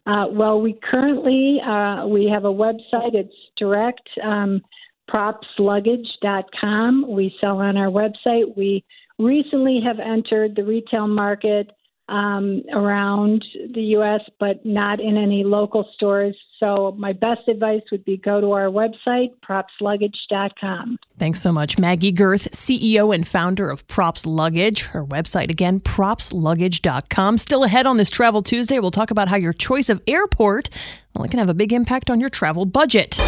uh, 0.07 0.27
well, 0.31 0.59
we 0.59 0.79
currently 0.91 1.61
uh, 1.61 2.07
we 2.07 2.25
have 2.33 2.47
a 2.47 2.53
website. 2.53 3.13
It's 3.13 3.35
direct 3.59 4.09
um, 4.25 4.63
propsluggage.com. 5.11 7.07
We 7.09 7.35
sell 7.41 7.59
on 7.59 7.77
our 7.77 7.91
website. 7.91 8.57
We 8.57 8.85
recently 9.19 9.81
have 9.85 9.99
entered 9.99 10.57
the 10.57 10.65
retail 10.65 11.07
market 11.07 11.71
um, 12.09 12.63
around 12.73 13.45
the 13.75 13.83
U.S., 13.83 14.21
but 14.41 14.65
not 14.65 14.99
in 14.99 15.17
any 15.19 15.45
local 15.45 15.87
stores. 15.95 16.35
So, 16.59 16.95
my 16.99 17.13
best 17.13 17.47
advice 17.49 17.83
would 17.93 18.05
be 18.05 18.17
go 18.17 18.41
to 18.41 18.53
our 18.53 18.67
website, 18.67 19.33
propsluggage.com. 19.47 20.99
Thanks 21.19 21.41
so 21.41 21.53
much, 21.53 21.79
Maggie 21.79 22.11
Girth, 22.11 22.51
CEO 22.53 23.15
and 23.15 23.29
founder 23.29 23.71
of 23.71 23.87
Props 23.89 24.25
Luggage. 24.25 24.83
Her 24.83 25.05
website 25.05 25.51
again, 25.51 25.81
propsluggage.com. 25.81 27.39
Still 27.39 27.65
ahead 27.65 27.87
on 27.87 27.99
this 27.99 28.11
Travel 28.11 28.43
Tuesday, 28.43 28.79
we'll 28.79 28.91
talk 28.91 29.11
about 29.11 29.29
how 29.29 29.37
your 29.37 29.53
choice 29.53 29.91
of 29.91 30.03
airport 30.07 30.71
well, 31.19 31.25
it 31.25 31.31
can 31.31 31.41
have 31.41 31.49
a 31.49 31.55
big 31.55 31.73
impact 31.73 32.11
on 32.11 32.21
your 32.21 32.29
travel 32.29 32.65
budget. 32.65 33.19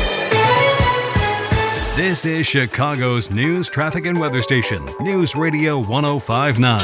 This 1.97 2.25
is 2.25 2.47
Chicago's 2.47 3.33
news, 3.33 3.69
traffic, 3.69 4.07
and 4.07 4.19
weather 4.19 4.41
station, 4.43 4.89
News 5.01 5.35
Radio 5.35 5.77
1059. 5.81 6.79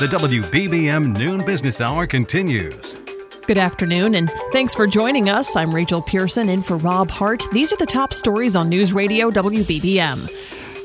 The 0.00 0.08
WBBM 0.08 1.16
Noon 1.16 1.46
Business 1.46 1.80
Hour 1.80 2.08
continues. 2.08 2.98
Good 3.46 3.58
afternoon, 3.58 4.16
and 4.16 4.32
thanks 4.52 4.74
for 4.74 4.88
joining 4.88 5.30
us. 5.30 5.54
I'm 5.54 5.72
Rachel 5.72 6.02
Pearson 6.02 6.48
in 6.48 6.62
for 6.62 6.76
Rob 6.78 7.12
Hart. 7.12 7.44
These 7.52 7.72
are 7.72 7.76
the 7.76 7.86
top 7.86 8.12
stories 8.12 8.56
on 8.56 8.68
News 8.68 8.92
Radio 8.92 9.30
WBBM. 9.30 10.28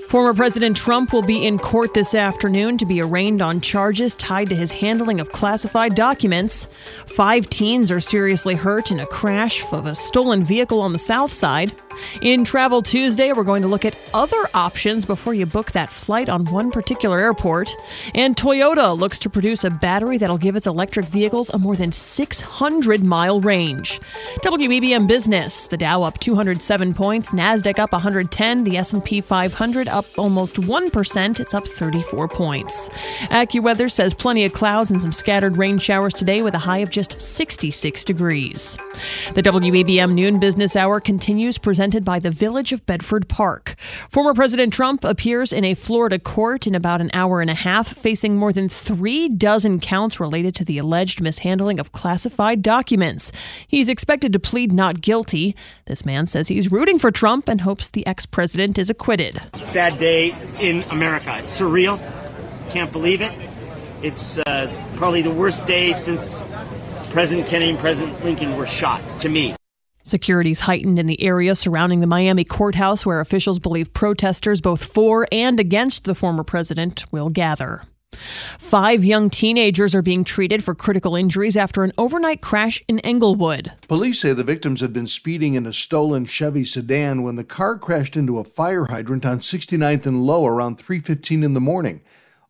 Former 0.09 0.33
President 0.35 0.77
Trump 0.77 1.11
will 1.11 1.23
be 1.23 1.45
in 1.45 1.57
court 1.57 1.95
this 1.95 2.13
afternoon 2.13 2.77
to 2.77 2.85
be 2.85 3.01
arraigned 3.01 3.41
on 3.41 3.61
charges 3.61 4.15
tied 4.15 4.49
to 4.49 4.55
his 4.55 4.71
handling 4.71 5.19
of 5.19 5.31
classified 5.31 5.95
documents. 5.95 6.67
Five 7.07 7.49
teens 7.49 7.91
are 7.91 7.99
seriously 7.99 8.55
hurt 8.55 8.91
in 8.91 8.99
a 8.99 9.07
crash 9.07 9.63
of 9.73 9.87
a 9.87 9.95
stolen 9.95 10.43
vehicle 10.43 10.81
on 10.81 10.93
the 10.93 10.99
south 10.99 11.33
side. 11.33 11.73
In 12.21 12.43
Travel 12.43 12.81
Tuesday, 12.81 13.31
we're 13.33 13.43
going 13.43 13.61
to 13.61 13.67
look 13.67 13.85
at 13.85 13.97
other 14.13 14.47
options 14.53 15.05
before 15.05 15.33
you 15.33 15.45
book 15.45 15.71
that 15.71 15.91
flight 15.91 16.29
on 16.29 16.45
one 16.45 16.71
particular 16.71 17.19
airport. 17.19 17.75
And 18.15 18.35
Toyota 18.35 18.97
looks 18.97 19.19
to 19.19 19.29
produce 19.29 19.63
a 19.63 19.69
battery 19.69 20.17
that'll 20.17 20.37
give 20.37 20.55
its 20.55 20.67
electric 20.67 21.05
vehicles 21.05 21.49
a 21.49 21.57
more 21.57 21.75
than 21.75 21.91
600 21.91 23.03
mile 23.03 23.41
range. 23.41 23.99
WBBM 24.43 25.07
Business, 25.07 25.67
the 25.67 25.77
Dow 25.77 26.03
up 26.03 26.19
207 26.19 26.93
points, 26.93 27.31
Nasdaq 27.31 27.79
up 27.79 27.91
110, 27.91 28.63
the 28.63 28.77
S&P 28.77 29.21
500 29.21 29.87
up 29.87 30.05
almost 30.17 30.55
1%, 30.55 31.39
it's 31.39 31.53
up 31.53 31.67
34 31.67 32.27
points. 32.27 32.89
AccuWeather 33.29 33.91
says 33.91 34.13
plenty 34.13 34.45
of 34.45 34.53
clouds 34.53 34.91
and 34.91 35.01
some 35.01 35.11
scattered 35.11 35.57
rain 35.57 35.77
showers 35.77 36.13
today 36.13 36.41
with 36.41 36.53
a 36.53 36.59
high 36.59 36.79
of 36.79 36.89
just 36.89 37.19
66 37.19 38.03
degrees. 38.03 38.77
The 39.33 39.43
WBBM 39.43 40.13
Noon 40.13 40.39
Business 40.39 40.75
Hour 40.75 40.99
continues 40.99 41.57
presented 41.57 41.88
presented 41.89 42.05
by 42.05 42.19
the 42.19 42.29
Village 42.29 42.71
of 42.71 42.85
Bedford 42.85 43.27
Park. 43.27 43.73
Former 44.11 44.35
President 44.35 44.71
Trump 44.71 45.03
appears 45.03 45.51
in 45.51 45.65
a 45.65 45.73
Florida 45.73 46.19
court 46.19 46.67
in 46.67 46.75
about 46.75 47.01
an 47.01 47.09
hour 47.15 47.41
and 47.41 47.49
a 47.49 47.55
half, 47.55 47.87
facing 47.87 48.37
more 48.37 48.53
than 48.53 48.69
three 48.69 49.27
dozen 49.27 49.79
counts 49.79 50.19
related 50.19 50.53
to 50.53 50.63
the 50.63 50.77
alleged 50.77 51.19
mishandling 51.19 51.79
of 51.79 51.91
classified 51.91 52.61
documents. 52.61 53.31
He's 53.67 53.89
expected 53.89 54.33
to 54.33 54.39
plead 54.39 54.71
not 54.71 55.01
guilty. 55.01 55.55
This 55.85 56.05
man 56.05 56.27
says 56.27 56.47
he's 56.47 56.71
rooting 56.71 56.99
for 56.99 57.09
Trump 57.09 57.49
and 57.49 57.61
hopes 57.61 57.89
the 57.89 58.05
ex 58.05 58.27
president 58.27 58.77
is 58.77 58.91
acquitted. 58.91 59.41
Sad 59.63 59.97
day 59.97 60.35
in 60.59 60.83
America. 60.91 61.37
It's 61.39 61.59
surreal. 61.59 61.97
Can't 62.69 62.91
believe 62.91 63.21
it. 63.21 63.33
It's 64.03 64.37
uh, 64.37 64.71
probably 64.95 65.23
the 65.23 65.33
worst 65.33 65.65
day 65.65 65.93
since 65.93 66.43
President 67.09 67.47
Kennedy 67.47 67.71
and 67.71 67.79
President 67.79 68.23
Lincoln 68.23 68.55
were 68.57 68.67
shot, 68.67 69.01
to 69.21 69.27
me. 69.27 69.55
Security's 70.03 70.61
heightened 70.61 70.97
in 70.99 71.05
the 71.05 71.21
area 71.21 71.55
surrounding 71.55 71.99
the 71.99 72.07
Miami 72.07 72.43
courthouse, 72.43 73.05
where 73.05 73.19
officials 73.19 73.59
believe 73.59 73.93
protesters, 73.93 74.61
both 74.61 74.83
for 74.83 75.27
and 75.31 75.59
against 75.59 76.05
the 76.05 76.15
former 76.15 76.43
president, 76.43 77.03
will 77.11 77.29
gather. 77.29 77.83
Five 78.57 79.05
young 79.05 79.29
teenagers 79.29 79.93
are 79.93 80.01
being 80.01 80.23
treated 80.23 80.63
for 80.63 80.73
critical 80.73 81.15
injuries 81.15 81.55
after 81.55 81.83
an 81.83 81.93
overnight 81.97 82.41
crash 82.41 82.83
in 82.87 82.99
Englewood. 82.99 83.71
Police 83.87 84.21
say 84.21 84.33
the 84.33 84.43
victims 84.43 84.81
had 84.81 84.93
been 84.93 85.07
speeding 85.07 85.53
in 85.53 85.65
a 85.65 85.73
stolen 85.73 86.25
Chevy 86.25 86.63
sedan 86.63 87.21
when 87.21 87.35
the 87.35 87.43
car 87.43 87.77
crashed 87.77 88.17
into 88.17 88.39
a 88.39 88.43
fire 88.43 88.85
hydrant 88.85 89.25
on 89.25 89.39
69th 89.39 90.05
and 90.05 90.25
Lowe 90.25 90.47
around 90.47 90.77
3:15 90.77 91.43
in 91.43 91.53
the 91.53 91.61
morning. 91.61 92.01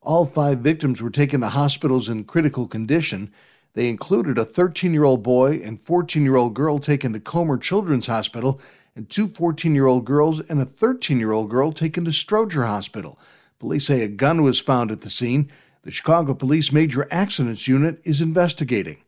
All 0.01 0.25
five 0.25 0.59
victims 0.59 1.01
were 1.01 1.09
taken 1.09 1.41
to 1.41 1.49
hospitals 1.49 2.07
in 2.07 2.23
critical 2.23 2.67
condition. 2.67 3.31
They 3.73 3.89
included 3.89 4.37
a 4.37 4.45
13 4.45 4.93
year 4.93 5.03
old 5.03 5.23
boy 5.23 5.61
and 5.63 5.79
14 5.79 6.23
year 6.23 6.35
old 6.35 6.53
girl 6.53 6.79
taken 6.79 7.13
to 7.13 7.19
Comer 7.19 7.57
Children's 7.57 8.07
Hospital, 8.07 8.59
and 8.95 9.09
two 9.09 9.27
14 9.27 9.75
year 9.75 9.85
old 9.85 10.05
girls 10.05 10.39
and 10.41 10.61
a 10.61 10.65
13 10.65 11.19
year 11.19 11.31
old 11.31 11.49
girl 11.49 11.71
taken 11.71 12.05
to 12.05 12.11
Stroger 12.11 12.65
Hospital. 12.65 13.19
Police 13.59 13.87
say 13.87 14.01
a 14.01 14.07
gun 14.07 14.41
was 14.41 14.59
found 14.59 14.91
at 14.91 15.01
the 15.01 15.09
scene. 15.09 15.51
The 15.83 15.91
Chicago 15.91 16.33
Police 16.33 16.71
Major 16.71 17.07
Accidents 17.11 17.67
Unit 17.67 18.01
is 18.03 18.21
investigating. 18.21 19.03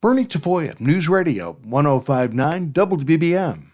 Bernie 0.00 0.24
Tafoya, 0.24 0.78
News 0.80 1.08
Radio 1.08 1.58
1059 1.62 2.72
WBBM. 2.72 3.66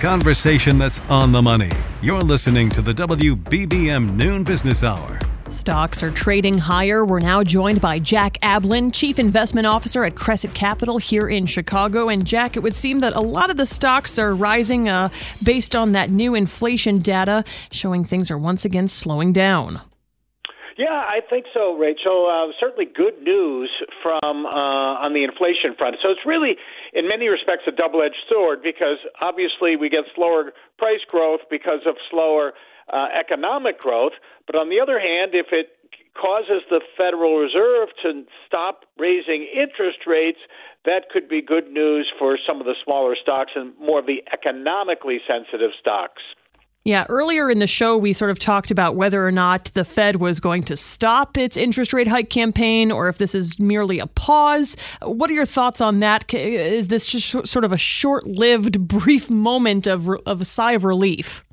Conversation 0.00 0.78
that's 0.78 1.00
on 1.08 1.32
the 1.32 1.42
money. 1.42 1.70
You're 2.02 2.20
listening 2.20 2.68
to 2.70 2.82
the 2.82 2.92
WBBM 2.94 4.14
Noon 4.14 4.44
Business 4.44 4.84
Hour. 4.84 5.18
Stocks 5.50 6.02
are 6.02 6.10
trading 6.10 6.58
higher. 6.58 7.06
We're 7.06 7.20
now 7.20 7.42
joined 7.42 7.80
by 7.80 7.98
Jack 7.98 8.36
Ablin, 8.42 8.92
Chief 8.92 9.18
Investment 9.18 9.66
Officer 9.66 10.04
at 10.04 10.14
Cresset 10.14 10.54
Capital 10.54 10.98
here 10.98 11.26
in 11.26 11.46
Chicago. 11.46 12.10
And 12.10 12.26
Jack, 12.26 12.56
it 12.56 12.60
would 12.60 12.74
seem 12.74 12.98
that 12.98 13.16
a 13.16 13.20
lot 13.20 13.48
of 13.48 13.56
the 13.56 13.64
stocks 13.64 14.18
are 14.18 14.34
rising 14.34 14.90
uh, 14.90 15.08
based 15.42 15.74
on 15.74 15.92
that 15.92 16.10
new 16.10 16.34
inflation 16.34 16.98
data 16.98 17.44
showing 17.72 18.04
things 18.04 18.30
are 18.30 18.36
once 18.36 18.66
again 18.66 18.88
slowing 18.88 19.32
down. 19.32 19.80
Yeah, 20.76 21.02
I 21.02 21.20
think 21.28 21.46
so, 21.54 21.76
Rachel. 21.76 22.28
Uh, 22.30 22.52
certainly 22.60 22.84
good 22.84 23.20
news 23.22 23.70
from 24.02 24.44
uh, 24.46 25.02
on 25.02 25.14
the 25.14 25.24
inflation 25.24 25.74
front. 25.76 25.96
So 26.02 26.10
it's 26.10 26.20
really, 26.24 26.56
in 26.92 27.08
many 27.08 27.26
respects, 27.26 27.64
a 27.66 27.72
double-edged 27.72 28.30
sword 28.30 28.62
because 28.62 28.98
obviously 29.20 29.76
we 29.76 29.88
get 29.88 30.04
slower 30.14 30.52
price 30.76 31.00
growth 31.10 31.40
because 31.50 31.80
of 31.84 31.96
slower 32.10 32.52
uh, 32.92 33.06
economic 33.18 33.78
growth. 33.78 34.12
But 34.46 34.56
on 34.56 34.68
the 34.68 34.80
other 34.80 34.98
hand, 34.98 35.32
if 35.34 35.46
it 35.52 35.68
causes 36.20 36.62
the 36.68 36.80
Federal 36.96 37.38
Reserve 37.38 37.88
to 38.02 38.24
stop 38.46 38.84
raising 38.98 39.46
interest 39.54 40.06
rates, 40.06 40.38
that 40.84 41.10
could 41.10 41.28
be 41.28 41.40
good 41.42 41.70
news 41.70 42.10
for 42.18 42.38
some 42.46 42.60
of 42.60 42.66
the 42.66 42.74
smaller 42.84 43.14
stocks 43.20 43.52
and 43.54 43.72
more 43.78 44.00
of 44.00 44.06
the 44.06 44.22
economically 44.32 45.18
sensitive 45.26 45.70
stocks. 45.78 46.22
Yeah, 46.84 47.04
earlier 47.10 47.50
in 47.50 47.58
the 47.58 47.66
show, 47.66 47.98
we 47.98 48.14
sort 48.14 48.30
of 48.30 48.38
talked 48.38 48.70
about 48.70 48.96
whether 48.96 49.26
or 49.26 49.32
not 49.32 49.66
the 49.74 49.84
Fed 49.84 50.16
was 50.16 50.40
going 50.40 50.62
to 50.64 50.76
stop 50.76 51.36
its 51.36 51.56
interest 51.56 51.92
rate 51.92 52.08
hike 52.08 52.30
campaign 52.30 52.90
or 52.90 53.08
if 53.08 53.18
this 53.18 53.34
is 53.34 53.58
merely 53.58 53.98
a 53.98 54.06
pause. 54.06 54.74
What 55.02 55.30
are 55.30 55.34
your 55.34 55.44
thoughts 55.44 55.82
on 55.82 56.00
that? 56.00 56.32
Is 56.32 56.88
this 56.88 57.04
just 57.04 57.46
sort 57.46 57.64
of 57.66 57.72
a 57.72 57.76
short 57.76 58.26
lived, 58.26 58.80
brief 58.88 59.28
moment 59.28 59.86
of, 59.86 60.08
of 60.24 60.40
a 60.40 60.46
sigh 60.46 60.72
of 60.72 60.84
relief? 60.84 61.44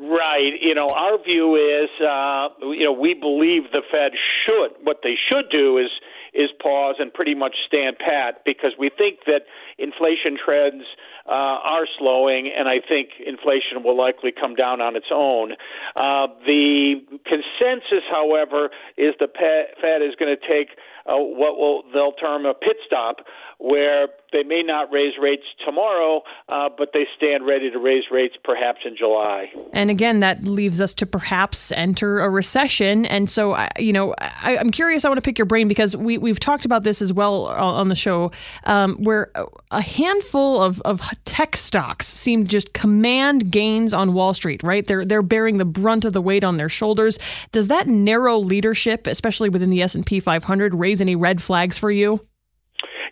Right. 0.00 0.52
You 0.58 0.74
know, 0.74 0.88
our 0.88 1.22
view 1.22 1.56
is, 1.56 1.90
uh, 2.00 2.48
you 2.72 2.84
know, 2.84 2.92
we 2.92 3.12
believe 3.12 3.64
the 3.70 3.82
Fed 3.90 4.12
should. 4.46 4.72
What 4.82 5.00
they 5.02 5.14
should 5.28 5.50
do 5.50 5.76
is 5.76 5.90
is 6.32 6.48
pause 6.62 6.94
and 6.98 7.12
pretty 7.12 7.34
much 7.34 7.56
stand 7.66 7.98
pat 7.98 8.42
because 8.44 8.72
we 8.78 8.88
think 8.88 9.18
that 9.26 9.42
inflation 9.78 10.38
trends 10.42 10.84
uh, 11.26 11.58
are 11.66 11.86
slowing, 11.98 12.50
and 12.56 12.68
I 12.68 12.78
think 12.80 13.10
inflation 13.26 13.82
will 13.82 13.98
likely 13.98 14.32
come 14.32 14.54
down 14.54 14.80
on 14.80 14.96
its 14.96 15.10
own. 15.12 15.52
Uh, 15.96 16.28
the 16.46 17.02
consensus, 17.26 18.06
however, 18.10 18.70
is 18.96 19.14
the 19.18 19.28
Fed 19.28 20.02
is 20.02 20.14
going 20.18 20.34
to 20.34 20.40
take 20.40 20.78
uh, 21.06 21.16
what 21.16 21.56
will 21.56 21.82
they'll 21.92 22.12
term 22.12 22.46
a 22.46 22.54
pit 22.54 22.76
stop, 22.86 23.16
where 23.58 24.08
they 24.32 24.42
may 24.42 24.62
not 24.62 24.92
raise 24.92 25.14
rates 25.20 25.42
tomorrow, 25.64 26.22
uh, 26.48 26.68
but 26.76 26.90
they 26.92 27.06
stand 27.16 27.46
ready 27.46 27.70
to 27.70 27.78
raise 27.78 28.04
rates 28.10 28.36
perhaps 28.44 28.80
in 28.84 28.96
July. 28.96 29.52
And 29.72 29.90
again, 29.90 30.20
that 30.20 30.44
leaves 30.44 30.80
us 30.80 30.94
to 30.94 31.06
perhaps 31.06 31.72
enter 31.72 32.20
a 32.20 32.30
recession. 32.30 33.06
And 33.06 33.28
so, 33.28 33.56
you 33.78 33.92
know, 33.92 34.14
I, 34.18 34.56
am 34.56 34.70
curious. 34.70 35.04
I 35.04 35.08
want 35.08 35.18
to 35.18 35.22
pick 35.22 35.38
your 35.38 35.46
brain 35.46 35.68
because 35.68 35.96
we 35.96 36.18
we've 36.18 36.40
talked 36.40 36.64
about 36.64 36.84
this 36.84 37.02
as 37.02 37.12
well 37.12 37.46
on 37.46 37.88
the 37.88 37.96
show, 37.96 38.32
um, 38.64 38.96
where 38.96 39.30
a 39.70 39.82
handful 39.82 40.62
of, 40.62 40.80
of 40.82 41.00
tech 41.24 41.56
stocks 41.56 42.06
seem 42.06 42.44
to 42.44 42.48
just 42.48 42.72
command 42.72 43.50
gains 43.50 43.92
on 43.92 44.14
Wall 44.14 44.34
Street. 44.34 44.62
Right? 44.62 44.86
They're 44.86 45.04
they're 45.04 45.22
bearing 45.22 45.58
the 45.58 45.64
brunt 45.64 46.04
of 46.04 46.12
the 46.12 46.22
weight 46.22 46.44
on 46.44 46.56
their 46.56 46.68
shoulders. 46.68 47.18
Does 47.52 47.68
that 47.68 47.86
narrow 47.86 48.38
leadership, 48.38 49.06
especially 49.06 49.48
within 49.48 49.70
the 49.70 49.82
S 49.82 49.94
and 49.94 50.06
P 50.06 50.20
500, 50.20 50.74
raise 50.74 50.89
any 50.98 51.14
red 51.14 51.42
flags 51.42 51.78
for 51.78 51.90
you? 51.90 52.26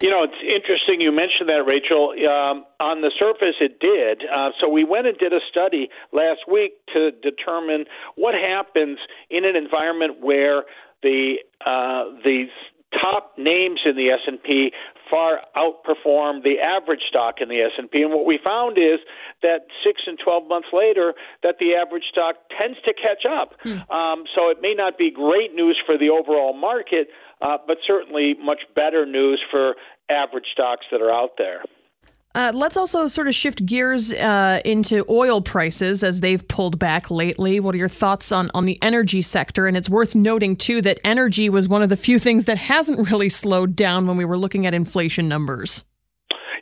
You 0.00 0.10
know, 0.10 0.22
it's 0.22 0.42
interesting 0.42 1.00
you 1.00 1.10
mentioned 1.10 1.48
that, 1.48 1.66
Rachel. 1.66 2.14
Um, 2.14 2.64
on 2.78 3.00
the 3.02 3.10
surface, 3.18 3.56
it 3.60 3.80
did. 3.80 4.22
Uh, 4.30 4.50
so 4.60 4.68
we 4.68 4.84
went 4.84 5.06
and 5.06 5.18
did 5.18 5.32
a 5.32 5.40
study 5.50 5.88
last 6.12 6.46
week 6.50 6.74
to 6.94 7.10
determine 7.10 7.84
what 8.14 8.34
happens 8.34 8.98
in 9.28 9.44
an 9.44 9.56
environment 9.56 10.22
where 10.22 10.62
the 11.02 11.42
uh, 11.66 12.14
the 12.22 12.46
top 12.92 13.34
names 13.36 13.80
in 13.84 13.96
the 13.96 14.08
S&P 14.08 14.72
far 15.10 15.40
outperform 15.56 16.42
the 16.42 16.56
average 16.56 17.02
stock 17.08 17.36
in 17.40 17.48
the 17.48 17.60
S&P 17.60 18.00
and 18.00 18.12
what 18.12 18.24
we 18.24 18.38
found 18.42 18.78
is 18.78 19.00
that 19.42 19.68
6 19.84 20.00
and 20.06 20.18
12 20.22 20.48
months 20.48 20.68
later 20.72 21.12
that 21.42 21.56
the 21.60 21.74
average 21.74 22.04
stock 22.10 22.36
tends 22.56 22.78
to 22.84 22.92
catch 22.92 23.28
up 23.28 23.52
hmm. 23.62 23.84
um, 23.92 24.24
so 24.34 24.48
it 24.48 24.58
may 24.60 24.72
not 24.72 24.96
be 24.96 25.10
great 25.10 25.54
news 25.54 25.76
for 25.84 25.98
the 25.98 26.08
overall 26.08 26.56
market 26.56 27.08
uh, 27.40 27.56
but 27.66 27.78
certainly 27.86 28.34
much 28.42 28.60
better 28.74 29.06
news 29.06 29.40
for 29.50 29.74
average 30.10 30.46
stocks 30.52 30.86
that 30.90 31.00
are 31.00 31.12
out 31.12 31.32
there 31.38 31.62
uh, 32.34 32.52
let's 32.54 32.76
also 32.76 33.08
sort 33.08 33.26
of 33.26 33.34
shift 33.34 33.64
gears 33.64 34.12
uh, 34.12 34.60
into 34.64 35.04
oil 35.08 35.40
prices 35.40 36.04
as 36.04 36.20
they've 36.20 36.46
pulled 36.46 36.78
back 36.78 37.10
lately. 37.10 37.58
What 37.58 37.74
are 37.74 37.78
your 37.78 37.88
thoughts 37.88 38.30
on, 38.30 38.50
on 38.54 38.64
the 38.64 38.78
energy 38.82 39.22
sector? 39.22 39.66
And 39.66 39.76
it's 39.76 39.88
worth 39.88 40.14
noting, 40.14 40.54
too, 40.54 40.80
that 40.82 41.00
energy 41.04 41.48
was 41.48 41.68
one 41.68 41.82
of 41.82 41.88
the 41.88 41.96
few 41.96 42.18
things 42.18 42.44
that 42.44 42.58
hasn't 42.58 43.10
really 43.10 43.28
slowed 43.28 43.74
down 43.74 44.06
when 44.06 44.16
we 44.16 44.24
were 44.24 44.38
looking 44.38 44.66
at 44.66 44.74
inflation 44.74 45.26
numbers. 45.26 45.84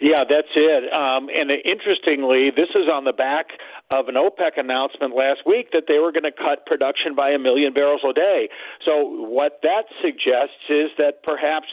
Yeah, 0.01 0.25
that's 0.29 0.53
it. 0.55 0.93
Um, 0.93 1.29
and 1.29 1.51
interestingly, 1.51 2.51
this 2.51 2.71
is 2.75 2.89
on 2.93 3.05
the 3.05 3.13
back 3.13 3.47
of 3.91 4.09
an 4.09 4.15
OPEC 4.15 4.59
announcement 4.59 5.15
last 5.15 5.47
week 5.47 5.71
that 5.73 5.85
they 5.89 5.99
were 5.99 6.13
going 6.13 6.25
to 6.29 6.35
cut 6.35 6.67
production 6.67 7.15
by 7.15 7.31
a 7.31 7.39
million 7.39 7.73
barrels 7.73 8.03
a 8.09 8.13
day. 8.13 8.49
So, 8.85 9.05
what 9.29 9.61
that 9.63 9.85
suggests 10.03 10.67
is 10.69 10.91
that 10.99 11.23
perhaps 11.23 11.69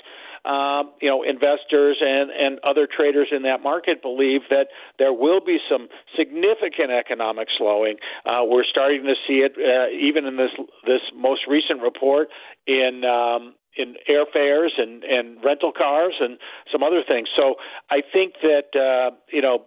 um, 0.46 0.92
you 1.02 1.08
know, 1.08 1.24
investors 1.24 1.98
and, 2.02 2.30
and 2.30 2.60
other 2.64 2.86
traders 2.86 3.30
in 3.32 3.44
that 3.44 3.64
market 3.64 4.02
believe 4.02 4.42
that 4.50 4.68
there 5.00 5.14
will 5.14 5.40
be 5.40 5.58
some 5.72 5.88
significant 6.18 6.92
economic 6.92 7.48
slowing. 7.58 7.96
Uh, 8.26 8.44
we're 8.44 8.66
starting 8.70 9.04
to 9.04 9.16
see 9.26 9.40
it 9.40 9.54
uh, 9.56 9.88
even 9.96 10.26
in 10.26 10.36
this 10.36 10.52
this 10.86 11.02
most 11.16 11.42
recent 11.48 11.82
report 11.82 12.28
in 12.68 13.04
um, 13.06 13.56
in 13.78 13.96
airfares 14.10 14.70
and, 14.78 15.04
and 15.04 15.44
rental 15.44 15.72
cars 15.72 16.16
and 16.20 16.38
some 16.72 16.84
other 16.84 17.04
things. 17.08 17.28
So 17.36 17.56
I 17.90 18.02
think 18.02 18.36
that 18.42 18.76
uh, 18.76 19.16
you 19.32 19.42
know 19.42 19.66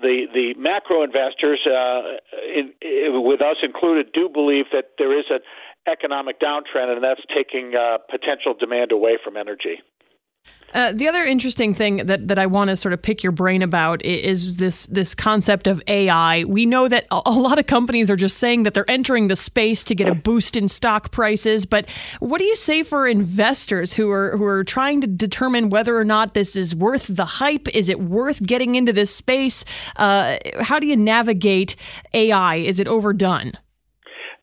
the 0.00 0.26
the 0.32 0.54
macro 0.58 1.02
investors, 1.02 1.60
uh, 1.66 2.18
in, 2.54 2.72
in, 2.80 3.22
with 3.24 3.40
us 3.40 3.56
included, 3.62 4.12
do 4.12 4.28
believe 4.28 4.66
that 4.72 4.92
there 4.98 5.18
is 5.18 5.26
an 5.30 5.40
economic 5.86 6.40
downtrend, 6.40 6.92
and 6.92 7.02
that's 7.02 7.22
taking 7.34 7.74
uh, 7.74 7.98
potential 8.10 8.54
demand 8.58 8.92
away 8.92 9.18
from 9.22 9.36
energy. 9.36 9.80
Uh, 10.76 10.92
the 10.92 11.08
other 11.08 11.24
interesting 11.24 11.72
thing 11.72 11.96
that, 12.04 12.28
that 12.28 12.38
I 12.38 12.44
want 12.44 12.68
to 12.68 12.76
sort 12.76 12.92
of 12.92 13.00
pick 13.00 13.22
your 13.22 13.32
brain 13.32 13.62
about 13.62 14.04
is 14.04 14.58
this 14.58 14.84
this 14.86 15.14
concept 15.14 15.66
of 15.66 15.82
AI. 15.86 16.44
We 16.44 16.66
know 16.66 16.86
that 16.86 17.06
a, 17.10 17.30
lot 17.30 17.58
of 17.58 17.66
companies 17.66 18.10
are 18.10 18.16
just 18.16 18.36
saying 18.36 18.64
that 18.64 18.74
they're 18.74 18.90
entering 18.90 19.28
the 19.28 19.36
space 19.36 19.84
to 19.84 19.94
get 19.94 20.06
a 20.06 20.14
boost 20.14 20.54
in 20.54 20.68
stock 20.68 21.12
prices. 21.12 21.64
But 21.64 21.88
what 22.20 22.40
do 22.40 22.44
you 22.44 22.56
say 22.56 22.82
for 22.82 23.06
investors 23.06 23.94
who 23.94 24.10
are 24.10 24.36
who 24.36 24.44
are 24.44 24.64
trying 24.64 25.00
to 25.00 25.06
determine 25.06 25.70
whether 25.70 25.96
or 25.96 26.04
not 26.04 26.34
this 26.34 26.56
is 26.56 26.74
worth 26.74 27.06
the 27.08 27.24
hype? 27.24 27.68
Is 27.68 27.88
it 27.88 28.00
worth 28.00 28.42
getting 28.42 28.74
into 28.74 28.92
this 28.92 29.10
space? 29.10 29.64
Uh, 29.96 30.36
how 30.60 30.78
do 30.78 30.86
you 30.86 30.96
navigate 30.96 31.76
AI? 32.12 32.56
Is 32.56 32.78
it 32.80 32.86
overdone? 32.86 33.52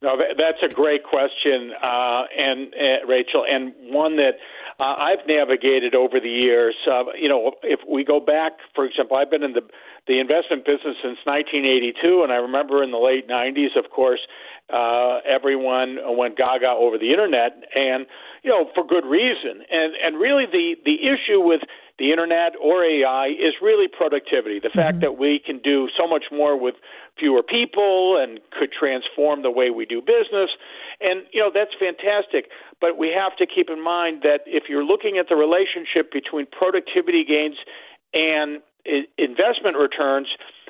No, 0.01 0.17
that's 0.17 0.57
a 0.61 0.73
great 0.73 1.03
question, 1.05 1.71
uh, 1.81 2.23
and 2.37 2.73
uh, 2.73 3.07
Rachel, 3.07 3.45
and 3.49 3.73
one 3.93 4.17
that 4.17 4.33
uh, 4.79 4.95
I've 4.97 5.25
navigated 5.27 5.95
over 5.95 6.19
the 6.19 6.29
years. 6.29 6.75
Uh, 6.89 7.03
you 7.19 7.29
know, 7.29 7.53
if 7.63 7.79
we 7.89 8.03
go 8.03 8.19
back, 8.19 8.53
for 8.73 8.85
example, 8.85 9.17
I've 9.17 9.29
been 9.29 9.43
in 9.43 9.53
the 9.53 9.61
the 10.07 10.19
investment 10.19 10.65
business 10.65 10.97
since 11.01 11.17
1982, 11.23 12.23
and 12.23 12.33
I 12.33 12.35
remember 12.35 12.83
in 12.83 12.91
the 12.91 12.97
late 12.99 13.29
90s, 13.29 13.79
of 13.79 13.89
course, 13.89 14.19
uh, 14.67 15.19
everyone 15.23 15.97
went 16.17 16.35
gaga 16.35 16.67
over 16.67 16.97
the 16.97 17.11
internet, 17.11 17.63
and 17.73 18.05
you 18.43 18.51
know, 18.51 18.69
for 18.75 18.85
good 18.85 19.05
reason. 19.05 19.63
And 19.71 19.93
and 20.03 20.17
really, 20.19 20.45
the 20.45 20.75
the 20.83 20.97
issue 21.07 21.39
with 21.39 21.61
the 21.99 22.11
internet 22.11 22.53
or 22.61 22.83
AI 22.83 23.27
is 23.27 23.53
really 23.61 23.87
productivity. 23.87 24.59
The 24.59 24.69
mm-hmm. 24.69 24.79
fact 24.79 25.01
that 25.01 25.17
we 25.17 25.39
can 25.43 25.59
do 25.59 25.89
so 25.97 26.07
much 26.07 26.25
more 26.31 26.59
with 26.59 26.75
fewer 27.19 27.43
people 27.43 28.17
and 28.17 28.39
could 28.51 28.71
transform 28.71 29.43
the 29.43 29.51
way 29.51 29.69
we 29.69 29.85
do 29.85 30.01
business. 30.01 30.49
And, 31.01 31.23
you 31.31 31.39
know, 31.39 31.51
that's 31.53 31.73
fantastic. 31.77 32.49
But 32.81 32.97
we 32.97 33.13
have 33.15 33.37
to 33.37 33.45
keep 33.45 33.69
in 33.69 33.83
mind 33.83 34.23
that 34.23 34.41
if 34.47 34.63
you're 34.69 34.85
looking 34.85 35.17
at 35.17 35.29
the 35.29 35.35
relationship 35.35 36.11
between 36.11 36.47
productivity 36.47 37.23
gains 37.23 37.57
and 38.13 38.61
investment 39.17 39.77
returns, 39.77 40.27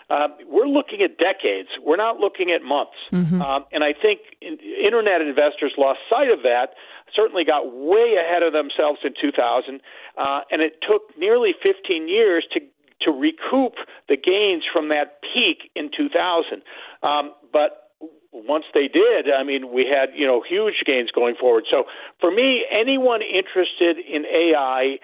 uh, 0.09 0.27
we're 0.47 0.67
looking 0.67 1.01
at 1.01 1.17
decades. 1.17 1.69
We're 1.81 1.97
not 1.97 2.17
looking 2.19 2.51
at 2.51 2.61
months. 2.61 2.99
Mm-hmm. 3.11 3.41
Um, 3.41 3.65
and 3.71 3.83
I 3.83 3.93
think 3.93 4.19
in, 4.41 4.57
internet 4.59 5.21
investors 5.21 5.73
lost 5.77 5.99
sight 6.09 6.29
of 6.29 6.43
that, 6.43 6.75
certainly 7.15 7.43
got 7.43 7.71
way 7.73 8.15
ahead 8.19 8.43
of 8.43 8.53
themselves 8.53 8.99
in 9.03 9.13
2000, 9.19 9.81
uh, 10.17 10.41
and 10.51 10.61
it 10.61 10.79
took 10.81 11.15
nearly 11.17 11.53
15 11.61 12.07
years 12.07 12.45
to 12.53 12.59
to 13.01 13.11
recoup 13.11 13.75
the 14.07 14.15
gains 14.15 14.63
from 14.71 14.87
that 14.87 15.19
peak 15.21 15.69
in 15.75 15.89
2000. 15.91 16.61
Um, 17.03 17.33
but 17.51 17.91
once 18.31 18.65
they 18.73 18.87
did, 18.87 19.29
I 19.29 19.43
mean, 19.43 19.73
we 19.73 19.85
had 19.85 20.09
you 20.15 20.25
know 20.25 20.41
huge 20.47 20.83
gains 20.85 21.11
going 21.11 21.35
forward. 21.39 21.65
So 21.69 21.83
for 22.19 22.31
me, 22.31 22.65
anyone 22.71 23.21
interested 23.21 23.97
in 23.99 24.25
AI 24.25 24.97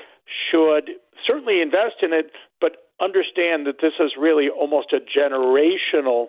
should 0.50 0.92
certainly 1.26 1.62
invest 1.62 2.02
in 2.02 2.14
it, 2.14 2.32
but 2.62 2.90
understand 3.02 3.66
that 3.68 3.78
this 3.82 3.94
is 4.00 4.12
really 4.20 4.50
almost 4.50 4.94
a 4.94 5.00
generational 5.00 6.28